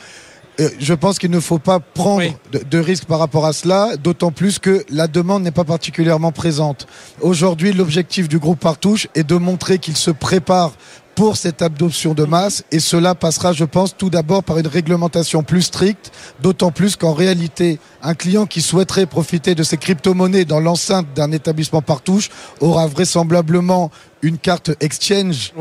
[0.60, 3.96] euh, je pense qu'il ne faut pas prendre de, de risques par rapport à cela,
[3.96, 6.88] d'autant plus que la demande n'est pas particulièrement présente.
[7.22, 10.74] Aujourd'hui, l'objectif du groupe Partouche est de montrer qu'il se prépare
[11.18, 12.64] pour cette adoption de masse.
[12.72, 17.14] Et cela passera, je pense, tout d'abord par une réglementation plus stricte, d'autant plus qu'en
[17.14, 22.30] réalité, un client qui souhaiterait profiter de ces crypto-monnaies dans l'enceinte d'un établissement partouche
[22.62, 23.90] aura vraisemblablement
[24.22, 25.54] une carte exchange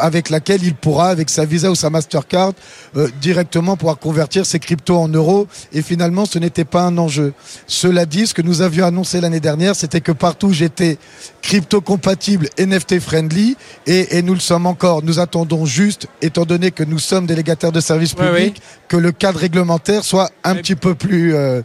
[0.00, 2.52] avec laquelle il pourra, avec sa Visa ou sa Mastercard,
[2.96, 5.46] euh, directement pouvoir convertir ses cryptos en euros.
[5.72, 7.32] Et finalement, ce n'était pas un enjeu.
[7.66, 10.98] Cela dit, ce que nous avions annoncé l'année dernière, c'était que partout j'étais
[11.42, 15.02] crypto compatible, NFT friendly, et, et, nous le sommes encore.
[15.02, 19.40] Nous attendons juste, étant donné que nous sommes délégataires de services publics, que le cadre
[19.40, 21.62] réglementaire soit un petit peu plus euh,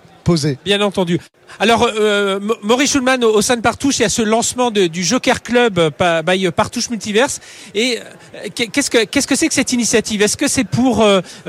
[0.65, 1.19] Bien entendu.
[1.59, 5.41] Alors, euh, Maurice Schulman, au, sein de Partouche, il y a ce lancement du Joker
[5.41, 7.39] Club euh, by euh, Partouche Multiverse.
[7.73, 7.99] Et
[8.53, 10.21] qu'est-ce que qu'est-ce que c'est que cette initiative?
[10.21, 11.05] Est-ce que c'est pour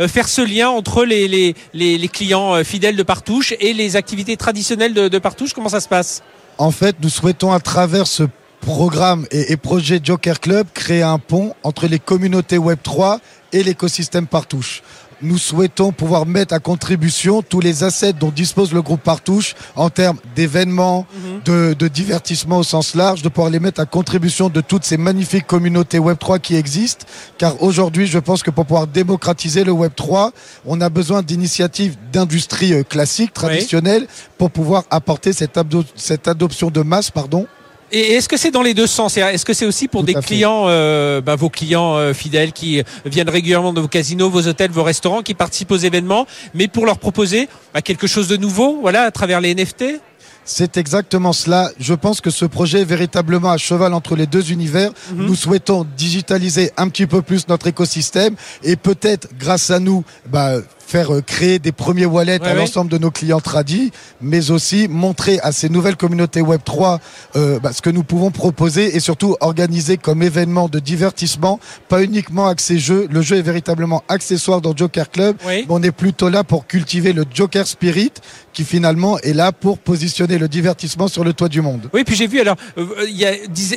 [0.09, 4.95] faire ce lien entre les, les, les, clients fidèles de Partouche et les activités traditionnelles
[4.95, 5.53] de, de Partouche?
[5.53, 6.23] Comment ça se passe?
[6.59, 8.25] En fait, nous souhaitons à travers ce
[8.61, 13.21] programme et, et, projet Joker Club créer un pont entre les communautés Web 3
[13.53, 14.83] et l'écosystème Partouche
[15.23, 19.91] nous souhaitons pouvoir mettre à contribution tous les assets dont dispose le groupe Partouche en
[19.91, 21.41] termes d'événements, mhm.
[21.45, 24.97] de, de, divertissement au sens large, de pouvoir les mettre à contribution de toutes ces
[24.97, 27.07] magnifiques communautés Web3 qui existent.
[27.39, 30.31] Car aujourd'hui, je pense que pour pouvoir démocratiser le Web3,
[30.67, 34.07] on a besoin d'initiatives d'industrie euh, classique, traditionnelle,
[34.39, 35.59] pour pouvoir apporter cette,
[35.97, 37.47] cette adoption de masse, pardon,
[37.93, 39.17] et est-ce que c'est dans les deux sens?
[39.17, 43.29] Est-ce que c'est aussi pour des clients, euh, bah, vos clients euh, fidèles qui viennent
[43.29, 46.99] régulièrement de vos casinos, vos hôtels, vos restaurants, qui participent aux événements, mais pour leur
[46.99, 50.01] proposer bah, quelque chose de nouveau, voilà, à travers les NFT
[50.45, 51.71] c'est exactement cela.
[51.79, 54.91] Je pense que ce projet est véritablement à cheval entre les deux univers.
[55.13, 55.27] Mhm.
[55.27, 60.57] Nous souhaitons digitaliser un petit peu plus notre écosystème et peut-être grâce à nous, bah,
[60.91, 64.89] faire euh, créer des premiers wallets Ouais, à l'ensemble de nos clients tradis, mais aussi
[64.89, 67.01] montrer à ces nouvelles communautés Web 3
[67.37, 72.03] euh, bah, ce que nous pouvons proposer et surtout organiser comme événement de divertissement, pas
[72.03, 73.07] uniquement axé jeu.
[73.11, 75.37] Le jeu est véritablement accessoire dans Joker Club.
[75.47, 75.65] Oui.
[75.67, 78.13] Mais on est plutôt là pour cultiver le Joker Spirit,
[78.53, 81.89] qui finalement est là pour positionner le divertissement sur le toit du monde.
[81.93, 83.33] Oui, puis j'ai vu alors euh, il y a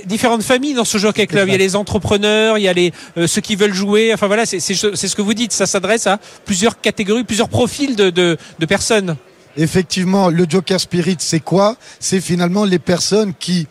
[0.06, 1.48] différentes familles dans ce Jockey Club.
[1.48, 4.14] Il y a les entrepreneurs, il y a les euh, ceux qui veulent jouer.
[4.14, 5.52] Enfin voilà, c'est ce que vous dites.
[5.52, 8.38] Ça s'adresse à plusieurs catégories, plusieurs profils de
[8.68, 9.16] personnes.
[9.56, 11.76] Effectivement, le Joker Spirit, c'est quoi?
[12.00, 13.68] C'est finalement les personnes qui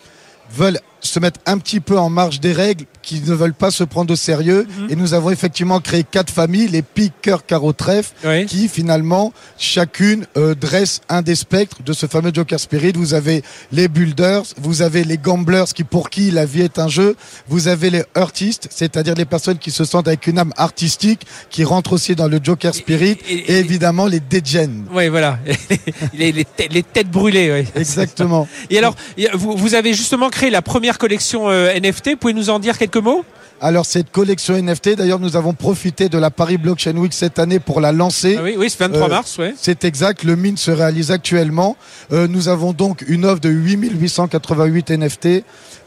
[0.54, 3.84] veulent se mettre un petit peu en marge des règles, qui ne veulent pas se
[3.84, 4.66] prendre au sérieux.
[4.88, 8.46] Et nous avons effectivement créé quatre familles, les pics, cœur, carreau, trèfle, Oui.
[8.46, 12.92] qui finalement, chacune euh, dresse un des spectres de ce fameux Joker Spirit.
[12.94, 16.88] Vous avez les builders, vous avez les gamblers qui pour qui la vie est un
[16.88, 17.16] jeu,
[17.48, 21.64] vous avez les artistes, c'est-à-dire les personnes qui se sentent avec une âme artistique, qui
[21.64, 24.84] rentrent aussi dans le Joker Spirit, et- et, et- évidemment les degen.
[24.92, 25.38] Oui, voilà.
[26.14, 27.52] les, les, les têtes brûlées.
[27.52, 27.80] Oui.
[27.80, 28.48] Exactement.
[28.70, 28.94] Et alors,
[29.34, 32.16] vous, vous avez justement créé la première collection euh, NFT.
[32.16, 33.24] Pouvez nous en dire quelques mots
[33.60, 37.60] Alors cette collection NFT, d'ailleurs nous avons profité de la Paris Blockchain Week cette année
[37.60, 38.36] pour la lancer.
[38.38, 39.38] Ah Oui, oui, c'est 23 Euh, mars.
[39.38, 39.54] Ouais.
[39.56, 41.76] C'est exact, le mine se réalise actuellement.
[42.12, 45.44] Euh, nous avons donc une offre de 8888 NFT,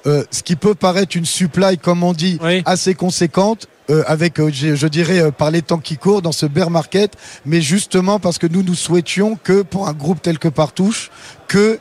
[0.08, 2.62] euh, ce qui peut paraître une supply, comme on dit, Oui.
[2.66, 3.68] assez conséquente.
[4.08, 7.12] avec, je, je dirais, par les temps qui courent dans ce bear market,
[7.46, 11.12] mais justement parce que nous, nous souhaitions que pour un groupe tel que Partouche,
[11.48, 11.78] que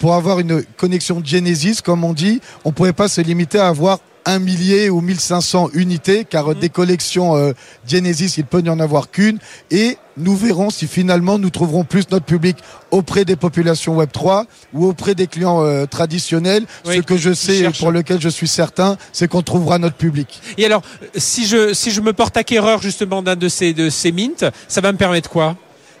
[0.00, 3.68] pour avoir une connexion Genesis, comme on dit, on ne pouvait pas se limiter à
[3.68, 7.52] avoir un millier ou 1500 unités, car euh, des collections euh,
[7.86, 9.38] Genesis, il peut n'y en avoir qu'une.
[9.70, 12.56] Et nous verrons si finalement nous trouverons plus notre public
[12.90, 16.64] auprès des populations Web3 ou auprès des clients euh, traditionnels.
[16.86, 19.96] Oui, Ce que je sais et pour lequel je suis certain, c'est qu'on trouvera notre
[19.96, 20.40] public.
[20.56, 20.82] Et alors,
[21.16, 24.80] si je si je me porte acquéreur justement d'un de ces de ces mints, ça
[24.80, 25.56] va me permettre quoi?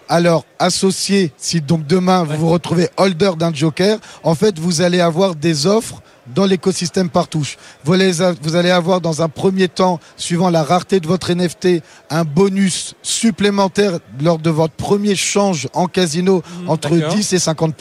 [0.08, 2.36] Alors, associé, si donc demain Ouais.
[2.36, 6.02] vous vous retrouvez holder d'un joker, en fait, vous allez avoir des offres
[6.34, 7.56] dans l'écosystème Partouche.
[7.84, 11.82] Vous allez, vous allez avoir dans un premier temps, suivant la rareté de votre NFT,
[12.10, 17.14] un bonus supplémentaire lors de votre premier change en casino entre Mmh, d'accord.
[17.14, 17.74] 10 et 50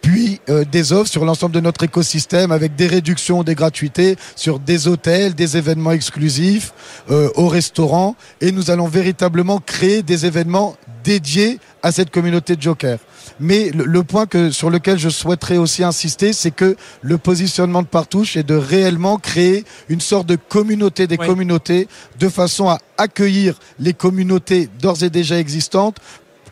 [0.00, 4.58] puis euh, des offres sur l'ensemble de notre écosystème avec des réductions, des gratuités sur
[4.58, 6.72] des hôtels, des événements exclusifs,
[7.10, 8.16] euh, au restaurant.
[8.40, 12.98] Et nous allons véritablement créer des événements dédiés à cette communauté de Joker.
[13.40, 17.82] Mais le, le point que, sur lequel je souhaiterais aussi insister, c'est que le positionnement
[17.82, 21.26] de Partouche est de réellement créer une sorte de communauté des Oui.
[21.26, 25.96] communautés de façon à accueillir les communautés d'ores et déjà existantes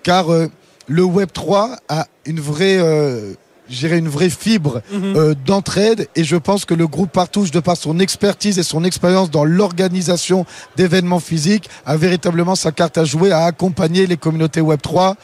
[0.03, 0.47] car euh,
[0.87, 3.35] le Web 3 a une vraie, euh,
[3.69, 5.17] je dirais une vraie fibre Mhm.
[5.17, 8.85] euh, d'entraide et je pense que le groupe Partouche, de par son expertise et son
[8.85, 10.47] expérience dans l'organisation
[10.77, 15.17] d'événements physiques, a véritablement sa carte à jouer à accompagner les communautés Web 3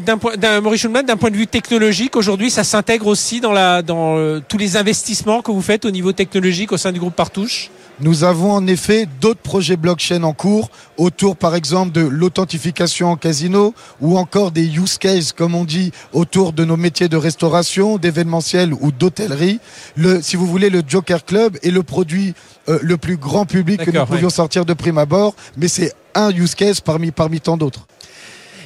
[0.00, 3.52] D'un point, d'un Maurice Schulman, d'un point de vue technologique, aujourd'hui, ça s'intègre aussi dans
[3.52, 7.00] la dans euh, tous les investissements que vous faites au niveau technologique au sein du
[7.00, 7.70] groupe Partouche?
[8.00, 13.16] Nous avons en effet d'autres projets blockchain en cours autour par exemple de l'authentification en
[13.16, 17.96] casino ou encore des use cases comme on dit autour de nos métiers de restauration,
[17.96, 19.58] d'événementiel ou d'hôtellerie.
[19.96, 22.34] Le, si vous voulez, le Joker Club est le produit
[22.68, 26.30] euh, le plus grand public que nous pouvions sortir de prime abord, mais c'est un
[26.30, 27.86] use case parmi, parmi tant d'autres.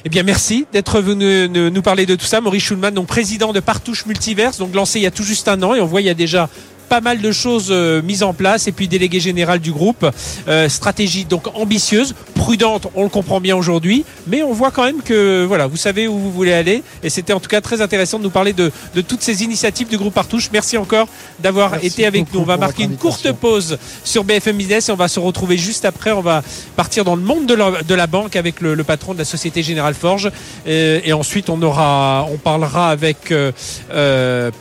[0.05, 2.39] Eh bien, merci d'être venu nous, nous parler de tout ça.
[2.39, 5.61] Maurice Schulman, donc président de Partouche Multiverse, donc lancé il y a tout juste un
[5.63, 6.49] an, et on voit il y a déjà
[6.87, 8.67] pas mal de choses euh, mises en place.
[8.67, 10.05] Et puis délégué général du groupe
[10.47, 14.05] Euh, stratégie donc ambitieuse prudente on le comprend bien aujourd'hui.
[14.27, 16.83] Mais on voit quand même que voilà vous savez où vous voulez aller.
[17.03, 19.87] Et c'était en tout cas très intéressant de nous parler de, de toutes ces initiatives
[19.87, 20.49] du groupe Partouche.
[20.51, 21.07] Merci encore
[21.39, 22.39] d'avoir été avec nous.
[22.39, 25.85] On va marquer une courte pause sur BFM Business et on va se retrouver juste
[25.85, 26.11] après.
[26.11, 26.43] On va
[26.75, 29.25] partir dans le monde de la, de la banque avec le, le patron de la
[29.25, 30.31] Société Générale Forge.
[30.65, 33.51] Et, et ensuite on aura on parlera avec euh,
[33.91, 34.51] euh,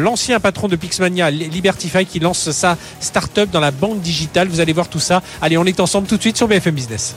[0.00, 4.48] l'ancien patron de Pixmania Libertify qui lance sa start-up dans la banque digitale.
[4.48, 5.22] Vous allez voir tout ça.
[5.42, 7.14] Allez on est ensemble tout de suite sur BFM Business.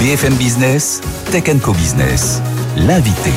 [0.00, 2.40] BFM Business, Tech Co Business,
[2.76, 3.32] l'invité.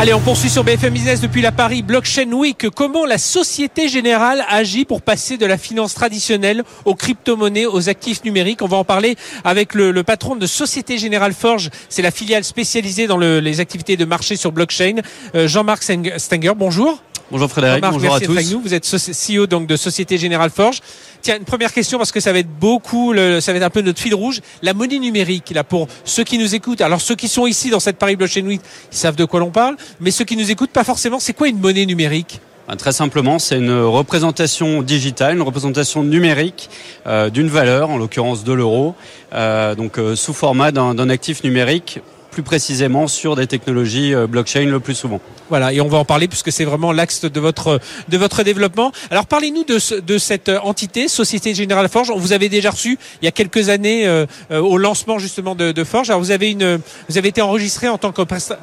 [0.00, 2.68] Allez, on poursuit sur BFM Business depuis la Paris Blockchain Week.
[2.70, 8.22] Comment la Société Générale agit pour passer de la finance traditionnelle aux crypto-monnaies, aux actifs
[8.24, 8.62] numériques?
[8.62, 11.70] On va en parler avec le, patron de Société Générale Forge.
[11.88, 14.96] C'est la filiale spécialisée dans le- les activités de marché sur blockchain.
[15.34, 17.02] Euh, Jean-Marc Steng- Stenger, bonjour.
[17.30, 18.52] Bonjour Frédéric, bonjour à avec tous.
[18.52, 18.60] nous.
[18.62, 20.80] Vous êtes CEO donc de Société Générale Forge.
[21.20, 23.70] Tiens, une première question parce que ça va être beaucoup, le- ça va être un
[23.70, 24.40] peu notre fil rouge.
[24.62, 26.80] La monnaie numérique, là, pour ceux qui nous écoutent.
[26.80, 29.50] Alors, ceux qui sont ici dans cette Paris Blockchain Week, ils savent de quoi l'on
[29.50, 29.76] parle.
[30.00, 31.20] Mais ceux qui nous écoutent, pas forcément.
[31.20, 32.40] C'est quoi une monnaie numérique?
[32.66, 36.70] Ben, très simplement, c'est une représentation digitale, une représentation numérique
[37.06, 38.94] euh, d'une valeur, en l'occurrence de l'euro,
[39.34, 44.64] euh, donc euh, sous format d'un actif numérique plus précisément sur des technologies euh, blockchain
[44.64, 45.20] le plus souvent.
[45.48, 48.92] Voilà, et on va en parler puisque c'est vraiment l'axe de votre de votre développement.
[49.10, 52.10] Alors parlez-nous de, de cette entité, Société Générale Forge.
[52.10, 55.54] On vous avez déjà reçu il y a quelques années euh, euh, au lancement justement
[55.54, 56.10] de, de, Forge.
[56.10, 58.22] Alors vous avez une vous avez été enregistré en tant que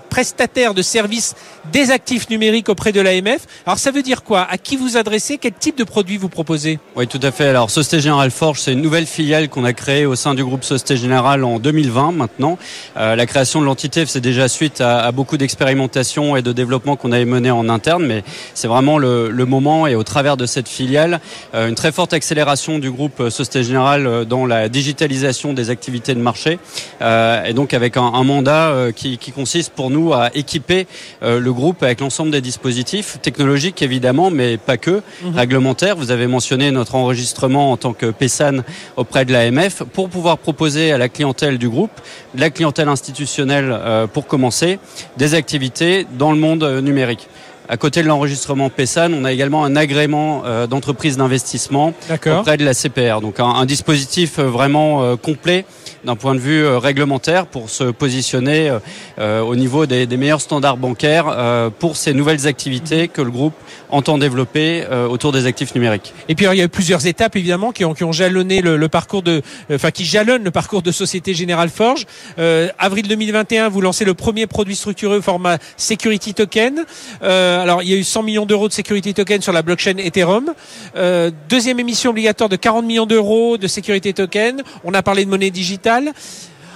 [0.10, 1.36] prestataire de services
[1.72, 3.48] des actifs numériques auprès de l'AMF.
[3.66, 4.42] Alors ça veut dire quoi?
[4.50, 5.38] À qui vous adressez?
[5.38, 6.80] Quel type de produit vous proposez?
[6.96, 7.48] Oui, tout à fait.
[7.48, 10.64] Alors Société Générale Forge, c'est une nouvelle filiale qu'on a créée au sein du groupe
[10.64, 12.58] Société Générale en 2020 maintenant.
[12.98, 16.96] Euh, la création de l'entité c'est déjà suite à, à beaucoup d'expérimentations et de développement
[16.96, 20.46] qu'on avait mené en interne, mais c'est vraiment le, le, moment et au travers de
[20.46, 21.20] cette filiale,
[21.54, 25.70] euh, une très forte accélération du groupe euh, Société Générale euh, dans la digitalisation des
[25.70, 26.60] activités de marché,
[27.02, 30.88] euh, et donc avec un, un mandat qui, qui, consiste pour nous à équiper
[31.22, 35.36] le groupe avec l'ensemble des dispositifs technologiques évidemment, mais pas que, mmh.
[35.36, 35.96] réglementaires.
[35.96, 38.64] Vous avez mentionné notre enregistrement en tant que PESAN
[38.96, 41.92] auprès de l'AMF pour pouvoir proposer à la clientèle du groupe,
[42.36, 44.80] la clientèle institutionnelle euh, pour commencer,
[45.18, 47.28] des activités dans le monde euh, numérique.
[47.68, 52.66] À côté de l'enregistrement PESAN, on a également un agrément euh, d'entreprise d'investissement auprès de
[52.66, 53.22] la CPR.
[53.22, 55.66] Donc un, un dispositif vraiment complet
[56.06, 58.78] d'un point de vue réglementaire pour se positionner
[59.18, 63.54] au niveau des, des meilleurs standards bancaires pour ces nouvelles activités que le groupe
[63.90, 66.14] entend développer euh, autour des actifs numériques.
[66.28, 68.78] Et puis il y a eu plusieurs étapes évidemment qui ont, qui ont jalonné le,
[68.78, 69.42] le parcours de,
[69.72, 72.06] enfin qui jalonnent le parcours de Société Générale Forge.
[72.40, 76.86] Euh, avril 2021, vous lancez le premier produit structuré au format Security Token.
[77.24, 79.98] Euh, alors il y a eu 100 millions d'euros de Security Token sur la blockchain
[79.98, 80.54] Ethereum.
[80.96, 84.62] Euh, deuxième émission obligatoire de 40 millions d'euros de Security Token.
[84.84, 86.14] On a parlé de monnaie digitale mondiale.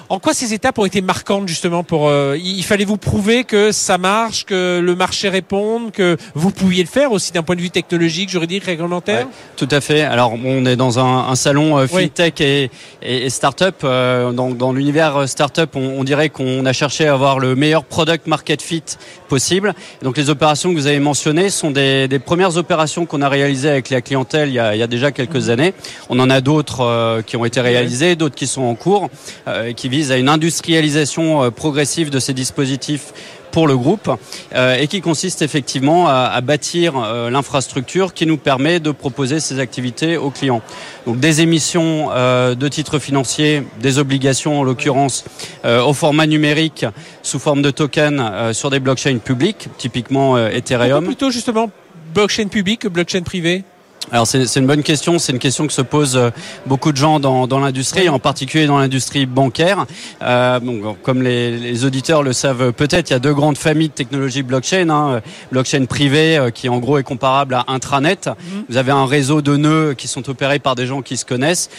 [0.10, 3.72] En quoi ces étapes ont été marquantes justement pour euh, il fallait vous prouver que
[3.72, 7.62] ça marche, que le marché réponde, que vous pouviez le faire aussi d'un point de
[7.62, 9.28] vue technologique, juridique, réglementaire?
[9.28, 10.02] Ouais, tout à fait.
[10.02, 12.46] Alors on est dans un, un salon euh, fintech oui.
[12.46, 12.72] et,
[13.04, 13.76] et, et startup.
[13.84, 17.84] Euh, dans, dans l'univers startup, on, on dirait qu'on a cherché à avoir le meilleur
[17.84, 18.84] product market fit
[19.28, 19.76] possible.
[20.02, 23.70] Donc les opérations que vous avez mentionnées sont des, des premières opérations qu'on a réalisées
[23.70, 25.52] avec la clientèle il y a, il y a déjà quelques mmh.
[25.52, 25.74] années.
[26.10, 29.10] On en a d'autres euh, qui ont été réalisées, d'autres qui sont en cours,
[29.48, 33.14] euh, qui visent à une industrialisation euh, progressive de ces dispositifs
[33.52, 34.10] pour le groupe
[34.54, 39.40] euh, et qui consiste effectivement à, à bâtir euh, l'infrastructure qui nous permet de proposer
[39.40, 40.62] ces activités aux clients.
[41.06, 45.26] Donc des émissions euh, de titres financiers, des obligations en l'occurrence
[45.66, 46.86] au format numérique
[47.24, 51.06] sous forme de token euh, sur des blockchains publiques, typiquement Ethereum.
[51.06, 51.70] Plutôt justement
[52.14, 53.64] blockchain publique que blockchain privé
[54.12, 56.32] alors c'est une bonne question, c'est une question que se posent euh,
[56.66, 59.86] beaucoup de gens dans, dans l'industrie, en particulier dans l'industrie bancaire.
[60.24, 63.90] Euh, bon, comme les, les, auditeurs le savent peut-être, il y a deux grandes familles
[63.90, 64.90] de technologies blockchain.
[64.90, 65.22] Hein.
[65.52, 68.28] Blockchain privé euh, qui en gros est comparable à intranet.
[68.28, 68.64] -hmm.
[68.68, 71.70] Vous avez un réseau de nœuds qui sont opérés par des gens qui se connaissent.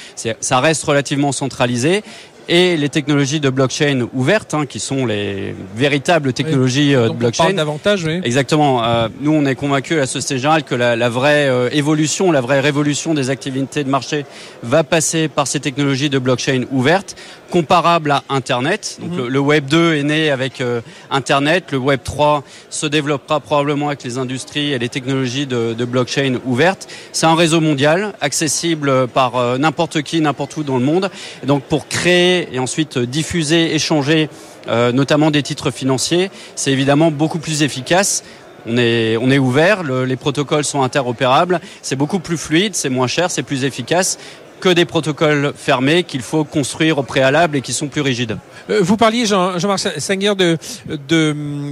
[0.41, 2.03] Ça reste relativement centralisé
[2.51, 7.09] et les technologies de blockchain ouvertes, hein, qui sont les véritables technologies oui.
[7.09, 7.53] de blockchain.
[7.53, 8.20] davantage, oui.
[8.24, 8.84] Exactement.
[8.84, 12.40] Euh, nous, on est convaincus à Société Générale que la, la vraie euh, évolution, la
[12.40, 14.26] vraie révolution des activités de marché
[14.64, 17.14] va passer par ces technologies de blockchain ouvertes
[17.51, 18.98] comparable à Internet.
[19.01, 19.16] Donc mmh.
[19.16, 20.80] le, le, Web 2 est né avec euh,
[21.11, 25.84] Internet, le Web 3 se développera probablement avec les industries et les technologies de, de
[25.84, 26.88] blockchain ouvertes.
[27.12, 31.11] C'est un réseau mondial, accessible par euh, n'importe qui, n'importe où dans le monde.
[31.42, 34.30] Et donc pour créer et ensuite diffuser, échanger
[34.68, 38.22] euh, notamment des titres financiers, c'est évidemment beaucoup plus efficace
[38.66, 42.90] on est, on est ouvert, le, les protocoles sont interopérables, c'est beaucoup plus fluide, c'est
[42.90, 44.18] moins cher, c'est plus efficace
[44.61, 48.38] que des protocoles fermés qu'il faut construire au préalable et qui sont plus rigides.
[48.68, 50.34] Euh, vous parliez, Jean-Marc Jean Senguer,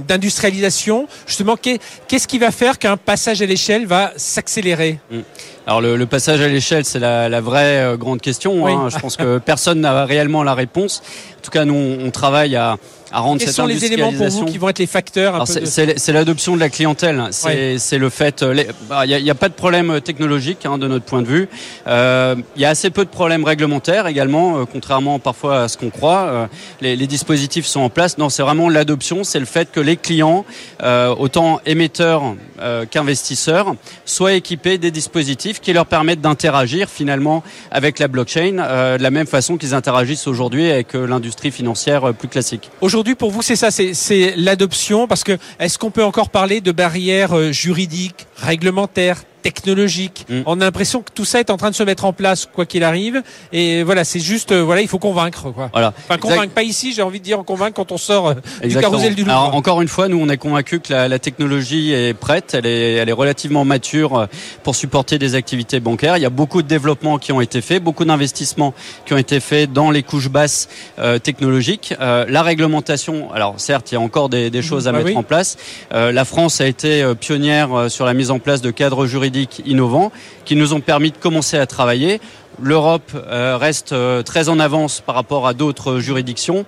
[0.07, 1.07] d'industrialisation.
[1.25, 4.99] Justement, qu'est-ce qui va faire qu'un passage à l'échelle va s'accélérer?
[5.11, 5.19] Mmh.
[5.67, 8.63] Alors le, le, passage à l'échelle, c'est la, la, vraie euh, grande question.
[8.63, 8.71] Oui.
[8.71, 8.89] Hein.
[8.89, 11.03] Je pense que personne n'a réellement la réponse.
[11.37, 12.77] En tout cas, nous, on travaille à,
[13.11, 15.85] à rendre Quels cette sont les éléments pour vous qui vont être les facteurs C'est
[15.85, 16.13] de...
[16.13, 17.27] l'adoption de la clientèle.
[17.31, 17.97] C'est ouais.
[17.97, 18.43] le fait.
[18.47, 21.49] Il bah, n'y a, a, pas de problème technologique hein, de notre point de vue.
[21.85, 25.77] Il euh, y a assez peu de problèmes réglementaires également, euh, contrairement parfois à ce
[25.77, 26.19] qu'on croit.
[26.29, 26.47] Euh,
[26.81, 28.17] les, les, dispositifs sont en place.
[28.17, 29.23] Non, c'est vraiment l'adoption.
[29.23, 30.45] C'est le fait que les clients,
[30.83, 37.99] euh, autant émetteurs euh, qu'investisseurs, soient équipés des dispositifs qui leur permettent d'interagir finalement avec
[37.99, 38.51] la blockchain
[38.97, 42.69] de la même façon qu'ils interagissent aujourd'hui avec l'industrie financière plus classique.
[42.81, 46.71] Aujourd'hui, pour vous, c'est ça, c'est l'adoption, parce que est-ce qu'on peut encore parler de
[46.71, 50.25] barrières juridiques, réglementaires, technologique.
[50.29, 50.41] Mm.
[50.45, 52.65] On a l'impression que tout ça est en train de se mettre en place, quoi
[52.65, 53.21] qu'il arrive.
[53.53, 55.69] Et voilà, c'est juste, euh, voilà, il faut convaincre, quoi.
[55.71, 55.93] Voilà.
[56.05, 58.33] Enfin, convaincre pas ici, j'ai envie de dire convaincre quand on sort euh,
[58.67, 59.31] du carrousel du Louvre.
[59.31, 62.65] Alors, encore une fois, nous, on est convaincus que la, la technologie est prête, elle
[62.65, 64.25] est, elle est relativement mature euh,
[64.63, 66.17] pour supporter des activités bancaires.
[66.17, 68.73] Il y a beaucoup de développements qui ont été faits, beaucoup d'investissements
[69.05, 70.67] qui ont été faits dans les couches basses
[70.99, 71.93] euh, technologiques.
[72.01, 75.11] Euh, la réglementation, alors certes, il y a encore des, des choses à Bah mettre
[75.11, 75.17] oui.
[75.17, 75.57] en place.
[75.93, 79.28] Euh, la France a été pionnière sur la mise en place de cadres juridiques
[79.65, 80.11] innovants
[80.45, 82.19] qui nous ont permis de commencer à travailler.
[82.61, 86.65] L'Europe euh, reste euh, très en avance par rapport à d'autres juridictions.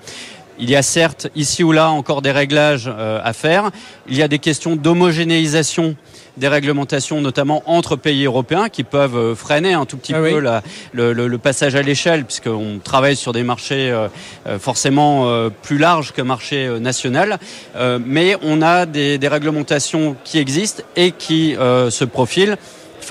[0.63, 3.71] Il y a certes ici ou là encore des réglages euh, à faire.
[4.07, 5.95] Il y a des questions d'homogénéisation
[6.37, 10.35] des réglementations, notamment entre pays européens, qui peuvent euh, freiner un tout petit Ah peu
[10.37, 10.41] oui.
[10.43, 10.61] la-
[10.93, 14.07] le, le- le passage à l'échelle, puisqu'on travaille sur des marchés euh,
[14.59, 17.37] forcément euh, plus larges que marché euh, national.
[17.75, 22.55] Euh, mais on a des, des réglementations qui existent et qui euh, se profilent.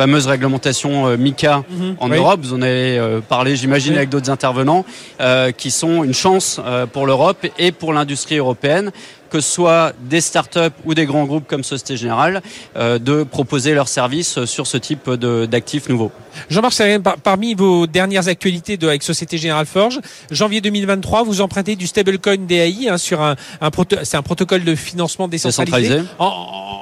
[0.01, 1.97] Fameuse réglementation euh, MICA Mhm.
[2.01, 2.17] en Oui.
[2.17, 2.41] Europe.
[2.43, 3.99] Vous en avez euh, parlé, j'imagine, Oui.
[3.99, 4.87] avec d'autres intervenants,
[5.21, 6.59] euh, qui sont une chance
[6.95, 8.93] pour l'Europe et pour l'industrie européenne,
[9.29, 12.41] que ce soit des startups ou des grands groupes comme Société Générale,
[12.79, 16.13] euh, de proposer leurs services sur ce type d'actifs nouveaux.
[16.49, 20.01] Jean-Marc par- parmi vos dernières actualités de, avec Société Générale Forge,
[20.31, 24.65] janvier 2023, vous empruntez du stablecoin DAI hein, sur un, un proto- c'est un protocole
[24.65, 25.79] de financement décentralisé.
[25.81, 26.09] Décentralisé.
[26.19, 26.27] En,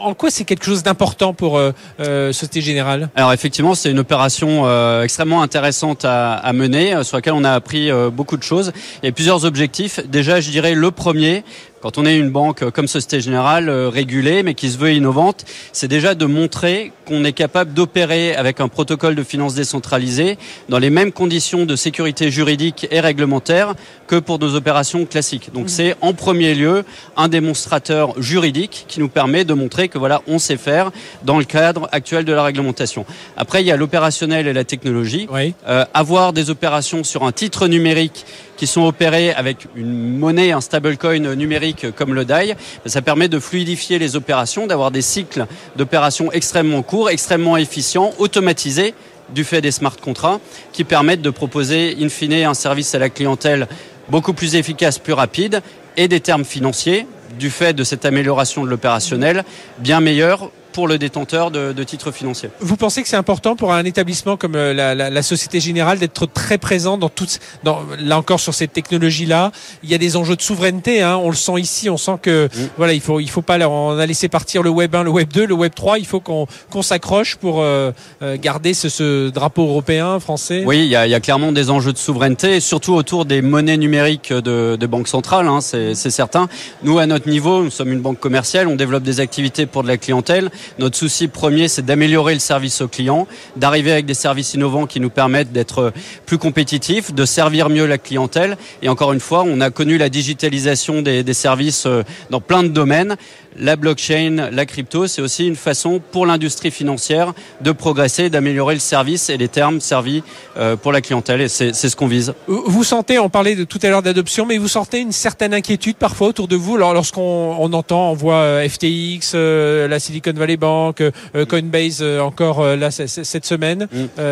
[0.05, 3.11] en- quoi c'est quelque chose d'important pour euh, euh, Société Générale?
[3.17, 7.45] Alors effectivement, c'est une opération euh, extrêmement intéressante à, à mener, euh, sur laquelle on
[7.45, 8.73] a appris euh, beaucoup de choses.
[9.03, 10.01] Il y a plusieurs objectifs.
[10.07, 11.45] Déjà, je dirais le premier,
[11.81, 15.89] quand on est une banque comme Société Générale régulée, mais qui se veut innovante, c'est
[15.89, 20.37] déjà de montrer qu'on est capable d'opérer avec un protocole de finance décentralisé
[20.69, 23.75] dans les mêmes conditions de sécurité juridique et réglementaire
[24.09, 25.53] que pour nos opérations classiques.
[25.55, 26.85] Donc c'est en premier lieu
[27.17, 30.91] un démonstrateur juridique qui nous permet de montrer que voilà, on sait faire
[31.23, 33.07] dans le cadre actuel de la réglementation.
[33.37, 35.29] Après, il y a l'opérationnel et la technologie.
[35.31, 35.55] Oui.
[35.69, 38.25] Euh, avoir des opérations sur un titre numérique
[38.57, 43.29] qui sont opérées avec une monnaie, un stablecoin numérique comme le DAI, ben, ça permet
[43.29, 48.95] de fluidifier les opérations, d'avoir des cycles d'opérations extrêmement courts, extrêmement efficients, automatisés
[49.35, 50.41] du fait des smart contrats,
[50.73, 53.69] qui permettent de proposer in fine un service à la clientèle
[54.09, 55.63] beaucoup plus efficace, plus rapide,
[55.97, 57.07] et des termes financiers,
[57.39, 59.45] du fait de cette amélioration de l'opérationnel,
[59.79, 62.51] bien meilleurs pour le détenteur de, de titres financiers.
[62.61, 65.99] Vous pensez que c'est important pour un établissement comme euh, la, la- la Société Générale
[65.99, 69.51] d'être très présent dans toutes, dans, là encore sur cette technologie-là
[69.83, 72.49] Il y a des enjeux de souveraineté, hein, on le sent ici, on sent que
[72.49, 72.69] Mm.
[72.77, 75.33] voilà, il faut, il faut pas, on a laissé partir le Web 1, le Web
[75.33, 77.91] 2, le Web 3, il faut qu'on qu'on s'accroche pour euh,
[78.23, 80.63] euh, garder ce, ce drapeau européen, français.
[80.67, 83.25] Oui, il y a, il y a clairement des enjeux de souveraineté, et surtout autour
[83.25, 86.49] des monnaies numériques de, de banques centrales, hein, c'est certain.
[86.83, 89.89] Nous, à notre niveau, nous sommes une banque commerciale, on développe des activités pour de
[89.89, 90.51] la clientèle.
[90.79, 95.01] Notre souci premier, c'est d'améliorer le service au client, d'arriver avec des services innovants qui
[95.01, 95.93] nous permettent d'être
[96.27, 98.57] plus compétitifs, de servir mieux la clientèle.
[98.83, 102.63] Et encore une fois, on a connu la digitalisation des, des services euh, dans plein
[102.63, 103.17] de domaines.
[103.61, 108.81] La blockchain, la crypto, c'est aussi une façon pour l'industrie financière de progresser, d'améliorer le
[108.81, 110.23] service et les termes servis
[110.57, 111.41] euh, pour la clientèle.
[111.41, 112.35] Et c'est ce qu'on vise.
[112.47, 115.97] Vous sentez, on parlait de tout à l'heure d'adoption, mais vous sentez une certaine inquiétude
[115.97, 121.01] parfois autour de vous lorsqu'on on entend, on voit euh, FTX, la Silicon Valley Bank,
[121.01, 123.89] euh, Coinbase euh, encore euh, là cette semaine.
[123.93, 124.23] Mm.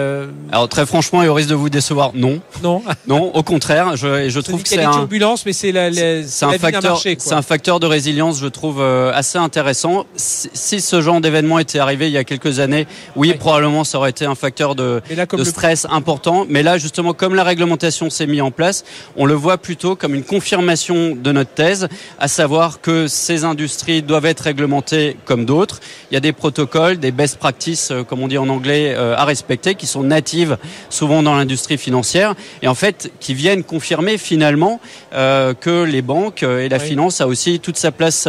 [0.53, 4.41] Alors très franchement, et au risque de vous décevoir, non, non, non, au contraire, je,
[4.41, 7.81] trouve que c'est un, turbulences, mais c'est la, la, c'est un facteur, c'est un facteur
[7.81, 10.07] de résilience, je trouve assez intéressant.
[10.17, 13.35] Si, ce genre d'événement était arrivé il y a quelques années, oui, Ouais.
[13.35, 16.47] probablement ça aurait été un facteur de, là, le- stress important.
[16.49, 18.85] Mais là, justement, comme la réglementation s'est mise en place,
[19.17, 21.89] on le voit plutôt comme une confirmation de notre thèse,
[22.19, 25.81] à savoir que ces industries doivent être réglementées comme d'autres.
[26.11, 29.17] Il y a des protocoles, des best practices, euh, comme on dit en anglais, euh,
[29.17, 30.57] à respecter, qui sont natives
[30.91, 34.81] souvent dans l'industrie financière, et en fait, qui viennent confirmer finalement
[35.15, 36.85] euh, que les banques et la Oui.
[36.85, 38.29] finance a aussi toute sa place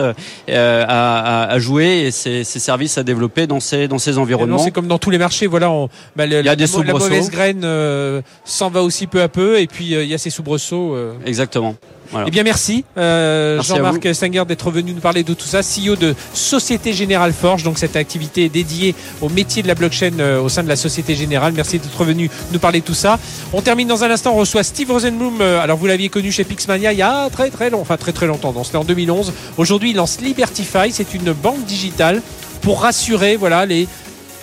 [0.49, 4.57] euh, à, jouer et ses, ses services à développer dans ces, dans ces environnements.
[4.57, 5.69] C'est comme dans tous les marchés, voilà.
[5.69, 9.07] On, bah, le- Il y a la, des la mauvaise graine euh, s'en va aussi
[9.07, 10.95] peu à peu, et puis euh, il y a ces soubresauts.
[10.95, 11.13] euh.
[11.25, 11.75] Exactement.
[12.11, 12.27] Voilà.
[12.27, 15.95] Eh bien, merci, euh, Merci Jean-Marc Stenger d'être venu nous parler de tout ça, CEO
[15.95, 20.49] de Société Générale Forge, donc cette activité dédiée au métier de la blockchain euh, au
[20.49, 21.53] sein de la Société Générale.
[21.55, 23.19] Merci d'être venu nous parler de tout ça.
[23.53, 25.41] On termine dans un instant, on reçoit Steve Rosenblum.
[25.41, 28.11] euh, alors, vous l'aviez connu chez Pixmania il y a très très long, enfin très
[28.13, 29.33] très longtemps, donc c'était en 2011.
[29.57, 32.21] Aujourd'hui, il lance Libertify, c'est une banque digitale
[32.61, 33.87] pour rassurer, voilà, les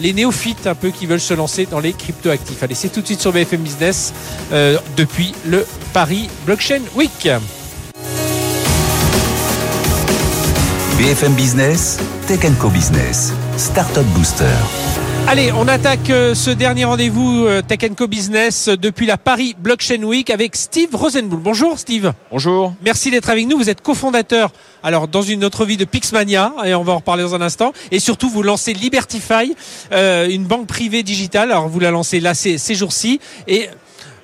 [0.01, 2.63] les néophytes un peu qui veulent se lancer dans les cryptoactifs.
[2.63, 4.13] Allez, c'est tout de suite sur BFM Business
[4.53, 7.29] euh, depuis le Paris Blockchain Week.
[10.99, 15.04] BFM Business, Tech Co Business, Startup Booster.
[15.27, 19.57] Allez, on attaque euh, ce dernier rendez-vous euh, Tech Co Business euh, depuis la Paris
[19.59, 21.41] Blockchain Week avec Steve Rosenbull.
[21.41, 22.13] Bonjour Steve.
[22.31, 22.75] Bonjour.
[22.85, 23.57] Merci d'être avec nous.
[23.57, 24.53] Vous êtes cofondateur,
[24.83, 27.73] alors dans une autre vie de Pixmania, et on va en reparler dans un instant.
[27.91, 29.57] Et surtout, vous lancez Libertify,
[29.93, 31.53] euh, une banque privée digitale.
[31.53, 33.19] Alors vous la lancez là ces, ces jours-ci.
[33.49, 33.71] Et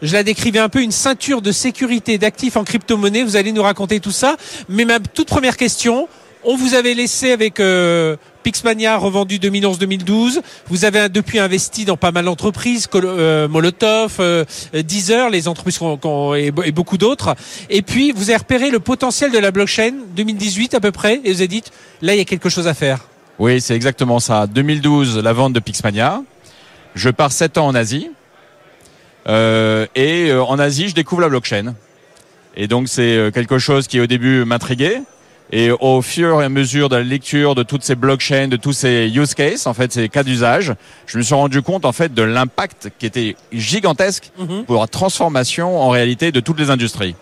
[0.03, 3.23] je la décrivais un peu une ceinture de sécurité d'actifs en crypto-monnaie.
[3.23, 4.37] Vous allez nous raconter tout ça.
[4.69, 6.09] Mais ma toute première question,
[6.45, 10.41] on vous avait laissé avec euh, Pixmania revendu 2011-2012.
[10.69, 15.79] Vous avez depuis investi dans pas mal d'entreprises, euh, Molotov, euh, Deezer, les entreprises
[16.37, 17.35] et, et beaucoup d'autres.
[17.69, 21.33] Et puis vous avez repéré le potentiel de la blockchain 2018 à peu près, et
[21.33, 21.63] vous avez dit
[22.03, 23.01] là il y a quelque chose à faire.
[23.39, 24.47] Oui, c'est exactement ça.
[24.47, 26.23] 2012, la vente de Pixmania.
[26.95, 28.11] Je pars 7 ans en Asie.
[29.29, 31.75] Euh, et euh, en Asie, je découvre la blockchain.
[32.57, 35.03] Et donc, c'est euh, quelque chose qui au début m'intriguait.
[35.53, 38.73] Et au fur et à mesure de la lecture de toutes ces blockchains, de tous
[38.73, 40.75] ces use cases, en fait, ces cas d'usage,
[41.07, 44.65] je me suis rendu compte, en fait, de l'impact qui était gigantesque Mhm.
[44.65, 47.17] pour la transformation, en réalité, de toutes les industries.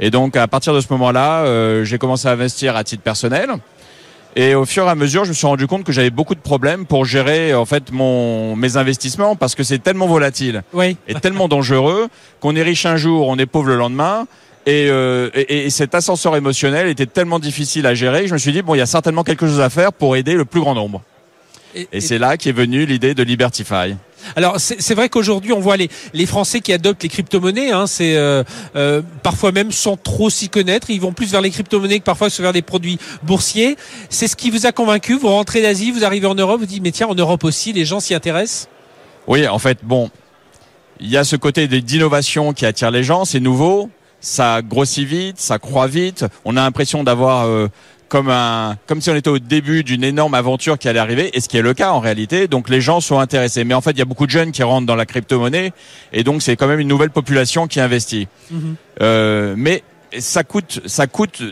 [0.00, 3.50] Et donc, à partir de ce moment-là, euh, j'ai commencé à investir à titre personnel.
[4.36, 6.40] Et au fur et à mesure, je me suis rendu compte que j'avais beaucoup de
[6.40, 10.96] problèmes pour gérer en fait mon mes investissements parce que c'est tellement volatile Oui.
[11.06, 12.08] et tellement dangereux
[12.40, 14.26] qu'on est riche un jour, on est pauvre le lendemain.
[14.66, 18.38] Et, euh, et, et cet ascenseur émotionnel était tellement difficile à gérer que je me
[18.38, 20.60] suis dit bon, il y a certainement quelque chose à faire pour aider le plus
[20.60, 21.02] grand nombre.
[21.74, 23.96] Et- Et c'est là qu'est venue l'idée de Libertify.
[24.36, 28.16] Alors c'est vrai qu'aujourd'hui on voit les, les Français qui adoptent les crypto-monnaies, hein, c'est
[28.16, 28.42] euh,
[28.74, 32.28] euh, parfois même sans trop s'y connaître, ils vont plus vers les crypto-monnaies que parfois
[32.38, 33.76] vers des produits boursiers.
[34.08, 36.82] C'est ce qui vous a convaincu, vous rentrez d'Asie, vous arrivez en Europe, vous dites
[36.82, 38.68] mais tiens en Europe aussi les gens s'y intéressent?
[39.26, 40.08] Oui, en fait, bon,
[41.00, 43.90] il y a ce côté d'innovation qui attire les gens, c'est nouveau,
[44.24, 47.68] ça grossit vite, ça croît vite, on a l'impression d'avoir euh,
[48.08, 51.40] comme un comme si on était au début d'une énorme aventure qui allait arriver et
[51.40, 52.48] ce qui est le cas en réalité.
[52.48, 54.62] Donc les gens sont intéressés, mais en fait, il y a beaucoup de jeunes qui
[54.62, 55.72] rentrent dans la crypto-monnaie
[56.12, 58.26] et donc c'est quand même une nouvelle population qui investit.
[59.02, 59.82] Euh, mais
[60.18, 61.42] ça coûte ça coûte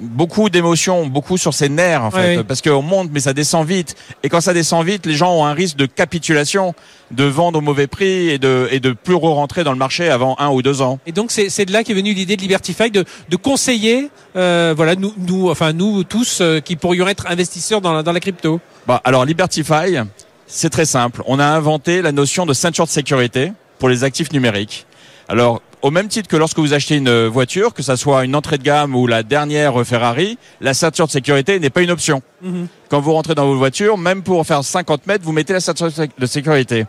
[0.00, 2.44] beaucoup d'émotions, beaucoup sur ses nerfs en fait, oui.
[2.46, 3.94] parce qu'on monte mais ça descend vite.
[4.22, 6.74] Et quand ça descend vite, les gens ont un risque de capitulation,
[7.10, 10.36] de vendre au mauvais prix et de et de plus re-rentrer dans le marché avant
[10.38, 10.98] un ou deux ans.
[11.06, 14.74] Et donc c'est c'est de là qu'est venue l'idée de Libertify de, de conseiller, euh,
[14.76, 18.20] voilà nous, nous enfin nous tous euh, qui pourrions être investisseurs dans la, dans la
[18.20, 18.60] crypto.
[18.86, 19.98] Bah, alors Libertify,
[20.46, 21.22] c'est très simple.
[21.26, 24.86] On a inventé la notion de ceinture de sécurité pour les actifs numériques.
[25.28, 28.58] Alors, au même titre que lorsque vous achetez une voiture, que ça soit une entrée
[28.58, 32.22] de gamme ou la dernière Ferrari, la ceinture de sécurité n'est pas une option.
[32.42, 32.68] Mhm.
[32.88, 35.88] Quand vous rentrez dans votre voiture, même pour faire 50 mètres, vous mettez la ceinture
[36.18, 36.86] de sécurité.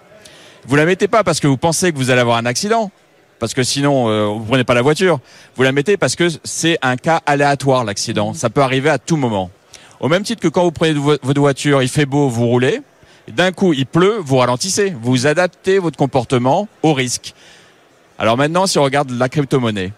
[0.67, 2.89] Vous la mettez pas parce que vous pensez que vous allez avoir un accident,
[3.39, 5.19] parce que sinon euh, vous prenez pas la voiture.
[5.55, 8.33] Vous la mettez parce que c'est un cas aléatoire l'accident.
[8.33, 9.49] Ça peut arriver à tout moment.
[9.99, 12.81] Au même titre que quand vous prenez vo- votre voiture, il fait beau, vous roulez.
[13.27, 14.93] D'un coup, il pleut, vous ralentissez.
[15.01, 17.33] Vous adaptez votre comportement au risque.
[18.17, 19.91] Alors maintenant, si on regarde la crypto-monnaie,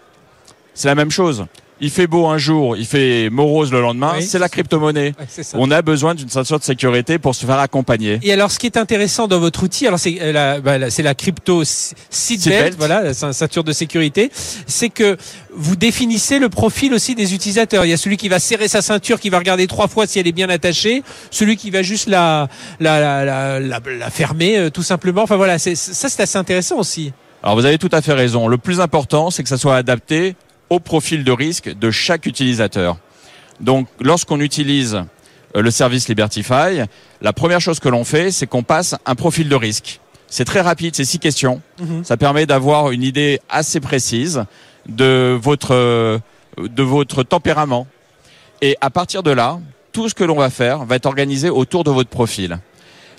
[0.74, 1.46] c'est la même chose.
[1.80, 4.14] Il fait beau un jour, il fait morose le lendemain.
[4.16, 4.24] Oui.
[4.24, 5.14] c'est la crypto-monnaie.
[5.16, 5.46] Ouais, c'est.
[5.54, 8.18] On a besoin d'une ceinture de sécurité pour se faire accompagner.
[8.24, 10.90] Et alors, ce qui est intéressant dans votre outil, alors c'est euh, la, bah, la-
[10.90, 14.32] c'est crypto seatbelt, voilà, la ceint- ceinture de sécurité,
[14.66, 15.16] c'est que
[15.54, 17.84] vous définissez le profil aussi des utilisateurs.
[17.84, 20.18] Il y a celui qui va serrer sa ceinture, qui va regarder trois fois si
[20.18, 22.48] elle est bien attachée, celui qui va juste la
[22.80, 25.22] la la, la, la- fermer euh, tout simplement.
[25.22, 27.12] Enfin voilà, c'est, ça c'est assez intéressant aussi.
[27.42, 28.48] Alors vous avez tout à fait raison.
[28.48, 30.34] Le plus important, c'est que ça soit adapté
[30.70, 32.98] au profil de risque de chaque utilisateur.
[33.60, 35.02] Donc lorsqu'on utilise
[35.56, 36.82] euh, le service Libertify,
[37.20, 40.00] la première chose que l'on fait, c'est qu'on passe un profil de risque.
[40.26, 41.62] C'est très rapide, c'est six questions.
[41.80, 42.04] Mhm.
[42.04, 44.44] Ça permet d'avoir une idée assez précise
[44.86, 46.18] de votre euh,
[46.58, 47.86] de votre tempérament.
[48.60, 49.60] Et à partir de là,
[49.92, 52.58] tout ce que l'on va faire va être organisé autour de votre profil.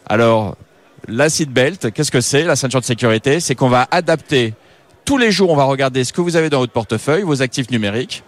[0.05, 0.57] Alors,
[1.09, 4.53] la seatbelt, qu'est-ce que c'est La ceinture de sécurité, c'est qu'on va adapter
[5.05, 7.69] tous les jours, on va regarder ce que vous avez dans votre portefeuille, vos actifs
[7.71, 8.23] numériques,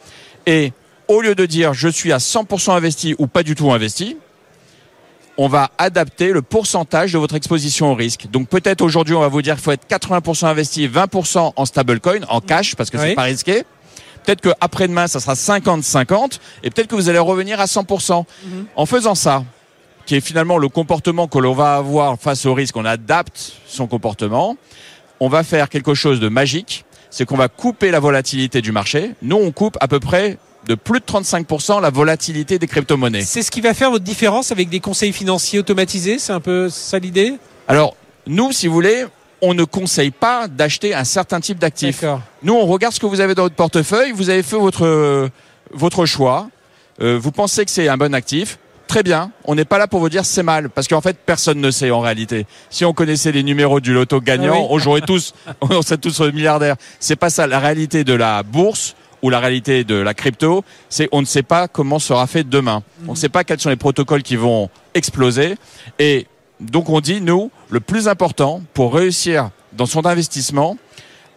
[0.45, 0.73] et
[1.07, 4.17] au lieu de dire je suis à 100% investi ou pas du tout investi,
[5.37, 8.27] on va adapter le pourcentage de votre exposition au risque.
[8.31, 12.21] Donc peut-être aujourd'hui, on va vous dire qu'il faut être 80% investi, 20% en stablecoin,
[12.29, 13.03] en cash, parce que Oui.
[13.09, 13.63] c'est pas risqué.
[14.25, 18.25] Peut-être qu'après-demain, ça sera 50-50, et peut-être que vous allez revenir à 100%.
[18.75, 19.43] En faisant ça,
[20.11, 23.87] qui est finalement le comportement que l'on va avoir face au risque, on adapte son
[23.87, 24.57] comportement,
[25.21, 29.11] on va faire quelque chose de magique, c'est qu'on va couper la volatilité du marché.
[29.21, 30.37] Nous, on coupe à peu près
[30.67, 33.21] de plus de 35% la volatilité des crypto-monnaies.
[33.21, 36.19] C'est ce qui va faire votre différence avec des conseils financiers automatisés?
[36.19, 37.35] C'est un peu ça l'idée?
[37.69, 37.95] Alors,
[38.27, 39.05] nous, si vous voulez,
[39.41, 42.03] on ne conseille pas d'acheter un certain type d'actif.
[42.43, 45.29] Nous, on regarde ce que vous avez dans votre portefeuille, vous avez fait votre,
[45.71, 46.49] votre choix,
[46.99, 48.59] Euh, vous pensez que c'est un bon actif,
[48.91, 49.31] très bien.
[49.45, 51.91] On n'est pas là pour vous dire c'est mal, parce qu'en fait personne ne sait
[51.91, 52.45] en réalité.
[52.69, 54.67] Si on connaissait les numéros du loto gagnant, Ah oui.
[54.69, 56.75] on jouerait tous, on serait tous milliardaires.
[56.99, 57.47] C'est pas ça.
[57.47, 61.41] La réalité de la bourse ou la réalité de la crypto, c'est on ne sait
[61.43, 62.83] pas comment sera fait demain.
[63.07, 65.55] On ne sait pas quels sont les protocoles qui vont exploser.
[65.97, 66.27] Et
[66.59, 70.75] donc on dit nous, le plus important pour réussir dans son investissement,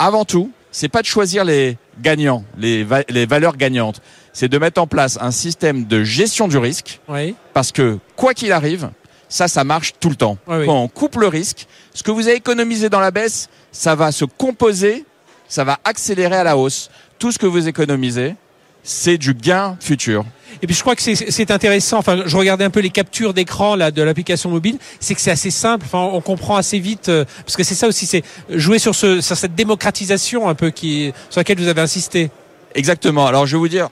[0.00, 4.00] avant tout, c'est pas de choisir les gagnants, les, va- les valeurs gagnantes.
[4.35, 7.35] C'est de mettre en place un système de gestion du risque Oui.
[7.55, 8.91] parce que quoi qu'il arrive,
[9.28, 10.37] ça, ça marche tout le temps.
[10.47, 10.66] Oui.
[10.66, 14.11] Quand on coupe le risque, ce que vous avez économisé dans la baisse, ça va
[14.12, 15.05] se composer,
[15.49, 16.91] ça va accélérer à la hausse.
[17.18, 18.35] Tout ce que vous économisez,
[18.82, 20.24] c'est du gain futur.
[20.62, 21.99] Et puis je crois que c'est- c'est intéressant.
[21.99, 24.78] Enfin, je regardais un peu les captures d'écran là de l'application mobile.
[25.01, 25.85] C'est que c'est assez simple.
[25.87, 29.20] Enfin, on comprend assez vite euh, parce que c'est ça aussi, c'est jouer sur ce
[29.20, 32.30] sur cette démocratisation un peu qui sur laquelle vous avez insisté.
[32.74, 33.26] Exactement.
[33.26, 33.89] Alors, je vais vous dire,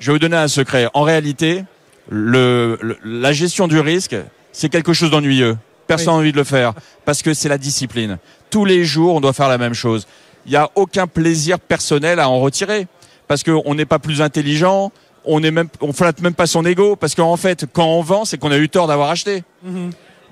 [0.00, 0.88] je vais vous donner un secret.
[0.94, 1.64] En réalité,
[2.08, 4.16] le, le- la gestion du risque,
[4.52, 5.56] c'est quelque chose d'ennuyeux.
[5.86, 6.18] Personne n'a Oui.
[6.20, 6.72] envie de le faire
[7.04, 8.18] parce que c'est la discipline.
[8.50, 10.06] Tous les jours, on doit faire la même chose.
[10.46, 12.86] Il n'y a aucun plaisir personnel à en retirer
[13.28, 14.92] parce qu'on n'est pas plus intelligent.
[15.24, 18.24] On est même, on flatte même pas son ego parce qu'en fait, quand on vend,
[18.24, 19.42] c'est qu'on a eu tort d'avoir acheté.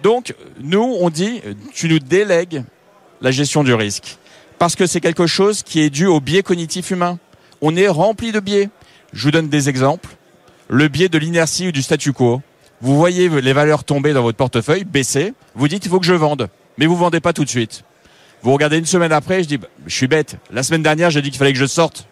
[0.03, 1.41] Donc, nous, on dit,
[1.73, 2.63] tu nous délègues
[3.21, 4.19] la gestion du risque.
[4.59, 7.19] Parce que c'est quelque chose qui est dû au biais cognitif humain.
[7.61, 8.69] On est rempli de biais.
[9.15, 10.11] Je vous donne des exemples.
[10.69, 12.43] Le biais de l'inertie ou du statu quo.
[12.81, 15.33] Vous voyez les valeurs tomber dans votre portefeuille, baisser.
[15.55, 16.49] Vous dites, il faut que je vende.
[16.77, 17.85] Mais vous vendez pas tout de suite.
[18.43, 20.37] Vous regardez une semaine après, je dis, bah, je suis bête.
[20.51, 22.07] La semaine dernière, j'ai dit qu'il fallait que je sorte.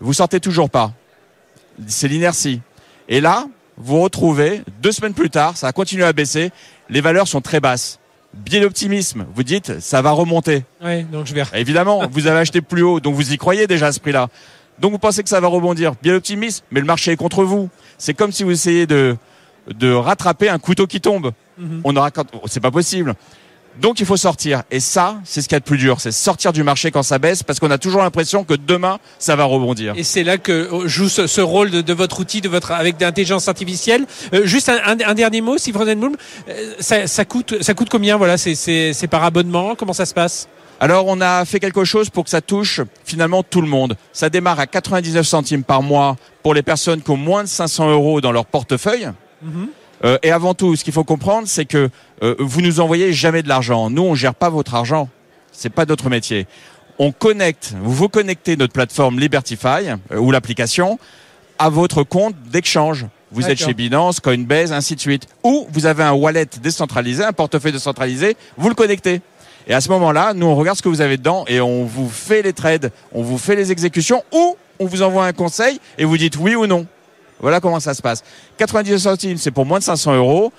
[0.00, 0.92] Vous sortez toujours pas.
[1.86, 2.60] C'est l'inertie.
[3.08, 3.46] Et là,
[3.78, 6.50] vous retrouvez, deux semaines plus tard, ça a continué à baisser.
[6.90, 7.98] Les valeurs sont très basses.
[8.34, 9.26] Biais d'optimisme.
[9.34, 10.64] Vous dites, ça va remonter.
[10.82, 11.42] Ouais, donc je vais.
[11.54, 14.28] Évidemment, vous avez acheté plus haut, donc vous y croyez déjà à ce prix-là.
[14.80, 15.94] Donc vous pensez que ça va rebondir.
[16.02, 17.68] Bien optimiste, mais le marché est contre vous.
[17.98, 19.16] C'est comme si vous essayez de,
[19.74, 21.32] de rattraper un couteau qui tombe.
[21.58, 21.80] Mhm.
[21.84, 22.10] On aura,
[22.46, 23.14] c'est pas possible.
[23.80, 24.62] Donc il faut sortir.
[24.70, 26.00] Et ça, c'est ce qu'il y a de plus dur.
[26.00, 29.36] C'est sortir du marché quand ça baisse parce qu'on a toujours l'impression que demain, ça
[29.36, 29.92] va rebondir.
[29.96, 32.72] Et c'est là que euh, joue ce, ce rôle de, de votre outil, de votre
[32.72, 34.06] avec l'intelligence artificielle.
[34.32, 36.16] Euh, juste un, un- un dernier mot, Steve Rosenblum.
[36.48, 39.74] Euh, ça, ça coûte, ça coûte combien Voilà, c'est- c'est c'est par abonnement.
[39.74, 40.48] Comment ça se passe?
[40.78, 43.96] Alors on a fait quelque chose pour que ça touche finalement tout le monde.
[44.12, 47.90] Ça démarre à 99 centimes par mois pour les personnes qui ont moins de 500
[47.90, 49.08] euros dans leur portefeuille.
[49.42, 49.68] Mhm.
[50.04, 51.88] Euh, et avant tout, ce qu'il faut comprendre, c'est que
[52.22, 53.88] euh, vous nous envoyez jamais de l'argent.
[53.88, 55.08] Nous, on gère pas votre argent.
[55.52, 56.46] C'est pas notre métier.
[56.98, 60.98] On connecte, vous vous connectez notre plateforme Libertify euh, ou l'application
[61.58, 63.06] à votre compte d'échange.
[63.32, 65.26] Vous êtes chez Binance, Coinbase, ainsi de suite.
[65.42, 69.20] Ou vous avez un wallet décentralisé, un portefeuille décentralisé, vous le connectez.
[69.66, 72.08] Et à ce moment-là, nous, on regarde ce que vous avez dedans et on vous
[72.08, 76.04] fait les trades, on vous fait les exécutions ou on vous envoie un conseil et
[76.04, 76.86] vous dites oui ou non.
[77.40, 78.22] Voilà comment ça se passe.
[78.58, 80.52] 99 centimes, c'est pour moins de 500 euros.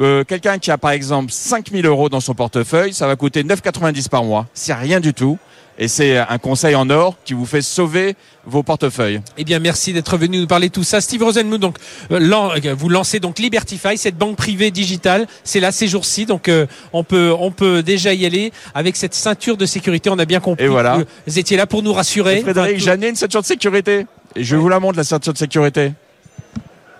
[0.00, 4.08] Euh, Quelqu'un qui a par exemple 5000 euros dans son portefeuille, ça va coûter 9,90
[4.08, 4.46] par mois.
[4.54, 5.38] C'est rien du tout.
[5.76, 8.14] Et c'est un conseil en or qui vous fait sauver
[8.46, 9.20] vos portefeuilles.
[9.36, 11.00] Eh bien, merci d'être venu nous parler de tout ça.
[11.00, 11.78] Steve Rosenmuth, donc,
[12.12, 15.26] euh, euh, vous lancez donc Libertify, cette banque privée digitale.
[15.42, 19.14] C'est là ces jours-ci, donc euh, on peut on peut déjà y aller avec cette
[19.14, 20.10] ceinture de sécurité.
[20.10, 20.64] On a bien compris.
[20.64, 20.98] Et voilà.
[20.98, 22.42] que Vous étiez là pour nous rassurer.
[22.42, 24.06] Frédéric, Enfin, tout- j'en ai une ceinture de sécurité.
[24.36, 25.92] Et je vous la montre, la ceinture de sécurité.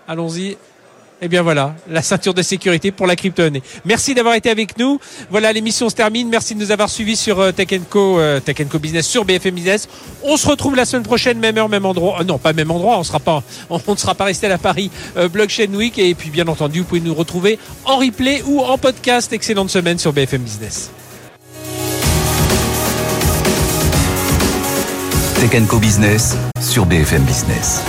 [0.07, 0.57] Allons-y.
[1.21, 3.61] Eh bien voilà, la ceinture de sécurité pour la crypto-monnaie.
[3.85, 4.99] Merci d'avoir été avec nous.
[5.29, 6.27] Voilà, l'émission se termine.
[6.29, 9.55] Merci de nous avoir suivis sur euh, Tech Co, euh, Tech Co Business sur BFM
[9.55, 9.87] Business.
[10.23, 12.19] On se retrouve la semaine prochaine, même heure, même endroit.
[12.19, 12.97] Euh, non, pas même endroit.
[12.97, 12.99] On
[13.91, 14.91] ne sera pas resté à la Paris
[15.31, 15.97] Blockchain Week.
[15.97, 19.31] Et puis bien entendu, vous pouvez nous retrouver en replay ou en podcast.
[19.31, 20.91] Excellente semaine sur BFM Business.
[25.39, 27.81] Tech Co Business sur BFM Business.